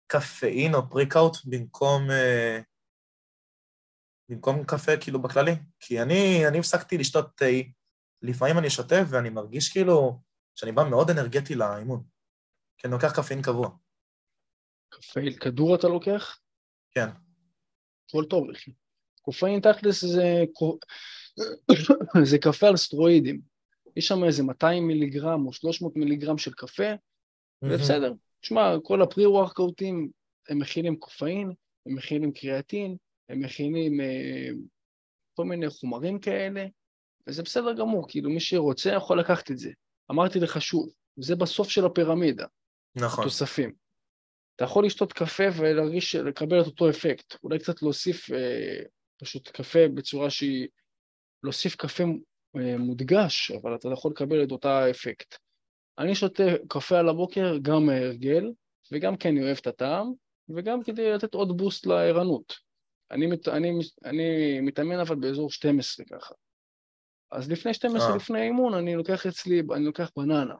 [0.08, 2.60] קפאין או פריקאוט במקום, אה,
[4.30, 5.52] במקום קפה כאילו בכללי?
[5.80, 7.46] כי אני, אני הפסקתי לשתות תה,
[8.22, 10.20] לפעמים אני שותה ואני מרגיש כאילו
[10.56, 12.04] שאני בא מאוד אנרגטי לאימון,
[12.78, 13.70] כי אני לוקח קפאין קבוע.
[14.90, 16.40] קפאין, כדור אתה לוקח?
[16.92, 17.08] כן.
[18.10, 18.72] הכל טוב, אחי.
[19.22, 20.44] קופאין תכלס זה,
[22.30, 23.42] זה קפה על סטרואידים.
[23.96, 26.92] יש שם איזה 200 מיליגרם או 300 מיליגרם של קפה,
[27.62, 28.14] זה בסדר.
[28.42, 30.10] תשמע, כל הפרי-וורקאוטים,
[30.50, 31.52] הם מכילים קופאין,
[31.86, 32.98] הם מכילים קריאטין,
[33.30, 34.50] הם מכילים אה,
[35.34, 36.66] כל מיני חומרים כאלה,
[37.28, 39.72] וזה בסדר גמור, כאילו מי שרוצה יכול לקחת את זה.
[40.12, 42.46] אמרתי לך שוב, זה בסוף של הפירמידה.
[42.96, 43.24] נכון.
[43.24, 43.74] תוספים.
[44.56, 47.36] אתה יכול לשתות קפה ולהרגיש, לקבל את אותו אפקט.
[47.44, 48.84] אולי קצת להוסיף אה,
[49.20, 50.68] פשוט קפה בצורה שהיא...
[51.44, 52.04] להוסיף קפה
[52.58, 55.36] אה, מודגש, אבל אתה יכול לקבל את אותה אפקט.
[56.02, 58.52] אני שותה קפה על הבוקר גם מהרגל,
[58.92, 60.14] וגם כי אני אוהב את הטעם,
[60.50, 62.54] וגם כדי לתת עוד בוסט לערנות.
[63.12, 66.34] אני, מת, אני, אני מתאמן אבל באזור 12 ככה.
[67.32, 68.16] אז לפני 12, אה.
[68.16, 70.56] לפני האימון, אני לוקח אצלי, אני לוקח בננה.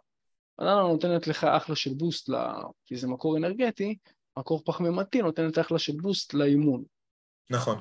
[0.60, 2.54] בננה נותנת לך אחלה של בוסט, לה,
[2.86, 3.98] כי זה מקור אנרגטי,
[4.40, 6.84] מקור פחמימתי נותנת אחלה של בוסט לאימון.
[7.50, 7.80] נכון.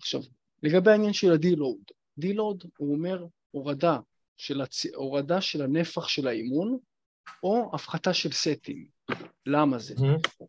[0.00, 0.20] עכשיו,
[0.62, 3.98] לגבי העניין של ה-D-Load, D-Load הוא אומר הורדה
[4.36, 4.86] של, הצ...
[4.94, 6.78] הורדה של הנפח של האימון,
[7.42, 8.86] או הפחתה של סטים.
[9.46, 9.94] למה זה?
[9.94, 10.44] Mm-hmm.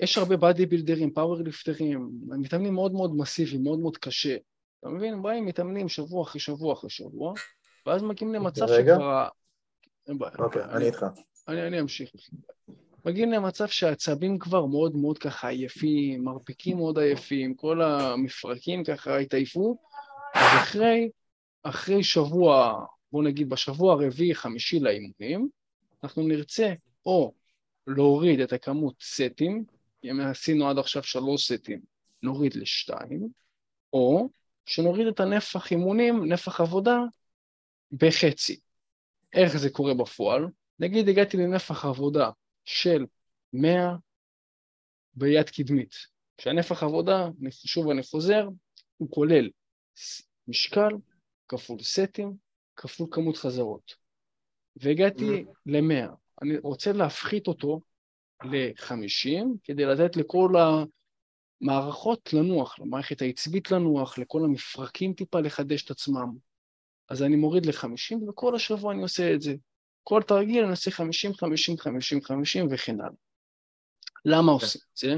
[0.00, 4.36] יש הרבה באדי בילדרים, פאוור ליפטרים, מתאמנים מאוד מאוד מסיביים, מאוד מאוד קשה.
[4.80, 5.22] אתה מבין?
[5.22, 7.34] באים, מתאמנים שבוע אחרי שבוע אחרי שבוע,
[7.86, 9.28] ואז מגיעים למצב שכבר...
[10.38, 11.06] אוקיי, אני איתך.
[11.48, 12.10] אני אמשיך.
[13.04, 19.76] מגיעים למצב שהעצבים כבר מאוד מאוד ככה עייפים, מרפקים מאוד עייפים, כל המפרקים ככה התעייפו,
[20.34, 21.10] אז אחרי,
[21.62, 25.48] אחרי שבוע, בוא נגיד בשבוע הרביעי-חמישי לאימונים,
[26.04, 26.74] אנחנו נרצה
[27.06, 27.34] או
[27.86, 29.64] להוריד את הכמות סטים,
[30.04, 31.80] אם עשינו עד עכשיו שלוש סטים,
[32.22, 33.28] נוריד לשתיים,
[33.92, 34.28] או
[34.66, 36.98] שנוריד את הנפח אימונים, נפח עבודה,
[37.92, 38.60] בחצי.
[39.32, 40.46] איך זה קורה בפועל?
[40.78, 42.30] נגיד הגעתי לנפח עבודה
[42.64, 43.06] של
[43.52, 43.96] 100
[45.14, 45.94] ביד קדמית.
[46.38, 48.48] כשהנפח עבודה, שוב אני חוזר,
[48.96, 49.50] הוא כולל
[50.48, 50.90] משקל
[51.48, 52.36] כפול סטים
[52.76, 54.03] כפול כמות חזרות.
[54.76, 56.10] והגעתי ל-100.
[56.42, 57.80] אני רוצה להפחית אותו
[58.44, 60.54] ל-50 כדי לתת לכל
[61.60, 66.36] המערכות לנוח, למערכת העצבית לנוח, לכל המפרקים טיפה לחדש את עצמם.
[67.08, 69.54] אז אני מוריד ל-50 וכל השבוע אני עושה את זה.
[70.02, 73.12] כל תרגיל אני עושה 50, 50, 50, 50 וכן הלאה.
[74.24, 74.58] למה okay.
[74.58, 74.64] כן.
[74.64, 75.14] עושים את זה?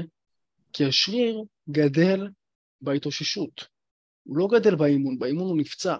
[0.73, 2.27] כי השריר גדל
[2.81, 3.67] בהתאוששות.
[4.23, 5.95] הוא לא גדל באימון, באימון הוא נפצע.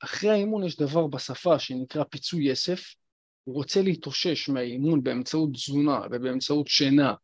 [0.00, 2.94] אחרי האימון יש דבר בשפה שנקרא פיצוי יסף,
[3.44, 7.14] הוא רוצה להתאושש מהאימון באמצעות תזונה ובאמצעות שינה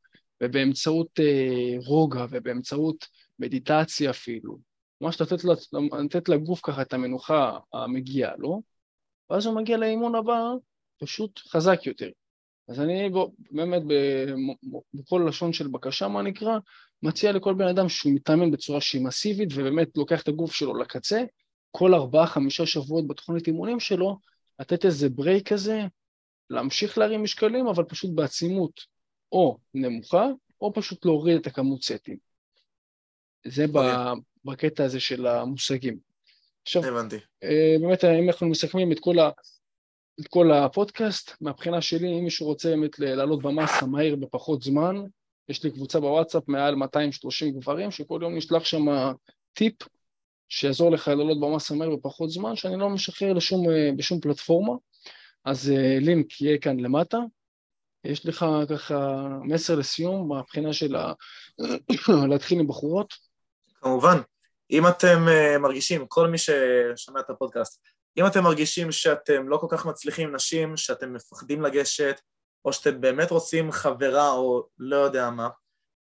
[0.42, 3.06] ובאמצעות אה, רוגע ובאמצעות
[3.38, 4.58] מדיטציה אפילו.
[5.00, 5.44] ממש לתת,
[6.04, 8.62] לתת לגוף ככה את המנוחה המגיעה לו,
[9.30, 10.40] ואז הוא מגיע לאימון הבא
[10.98, 12.10] פשוט חזק יותר.
[12.68, 13.10] אז אני
[13.50, 13.82] באמת
[14.94, 16.58] בכל לשון של בקשה, מה נקרא,
[17.02, 21.24] מציע לכל בן אדם שהוא מתאמן בצורה שהיא מסיבית ובאמת לוקח את הגוף שלו לקצה,
[21.70, 24.18] כל ארבעה, חמישה שבועות בתוכנית אימונים שלו,
[24.60, 25.80] לתת איזה ברייק כזה,
[26.50, 28.80] להמשיך להרים משקלים, אבל פשוט בעצימות
[29.32, 30.26] או נמוכה,
[30.60, 32.16] או פשוט להוריד את הכמות סטים.
[33.46, 33.64] זה.
[33.64, 34.22] אוקיי.
[34.44, 35.98] בקטע הזה של המושגים.
[36.62, 37.16] עכשיו, הבנתי.
[37.42, 39.30] אה, באמת, אם אנחנו מסכמים את כל, ה,
[40.20, 44.96] את כל הפודקאסט, מהבחינה שלי, אם מישהו רוצה באמת לעלות במסה מהר בפחות זמן,
[45.48, 48.86] יש לי קבוצה בוואטסאפ מעל 230 גברים, שכל יום נשלח שם
[49.52, 49.74] טיפ
[50.50, 54.72] שיעזור לך לעלות במסה מהר בפחות זמן, שאני לא משחרר לשום, אה, בשום פלטפורמה.
[55.44, 57.18] אז אה, לינק יהיה כאן למטה.
[58.04, 61.12] יש לך ככה מסר לסיום מהבחינה של ה...
[62.30, 63.14] להתחיל עם בחורות?
[63.80, 64.18] כמובן.
[64.70, 67.82] אם אתם uh, מרגישים, כל מי ששומע את הפודקאסט,
[68.16, 72.20] אם אתם מרגישים שאתם לא כל כך מצליחים עם נשים, שאתם מפחדים לגשת,
[72.64, 75.48] או שאתם באמת רוצים חברה או לא יודע מה,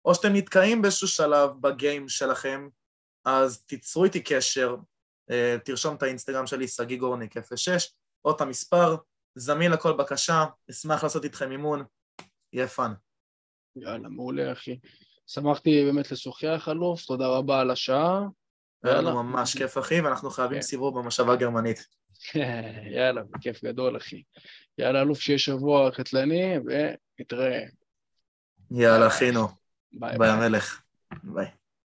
[0.04, 2.68] או שאתם נתקעים באיזשהו שלב בגיים שלכם,
[3.24, 4.76] אז תיצרו איתי קשר,
[5.30, 7.92] uh, תרשום את האינסטגרם שלי, שגיא גורניק 06,
[8.24, 8.96] או את המספר,
[9.34, 11.84] זמין לכל בקשה, אשמח לעשות איתכם אימון,
[12.52, 12.92] יהיה fun.
[13.76, 14.78] יאללה, מעולה אחי.
[15.26, 18.20] שמחתי באמת לשוחח אלוף, תודה רבה על השעה,
[18.82, 19.00] היה.
[19.00, 20.62] לנו ממש כיף, אחי, ואנחנו חייבים כן.
[20.62, 21.86] סיבוב במושבה הגרמנית.
[22.96, 24.22] יאללה, בכיף גדול, אחי.
[24.78, 27.60] יאללה, אלוף, שיהיה שבוע קטלני, ונתראה.
[28.70, 29.48] יאללה, אחינו.
[29.92, 30.82] ביי המלך.
[31.22, 31.59] ביי.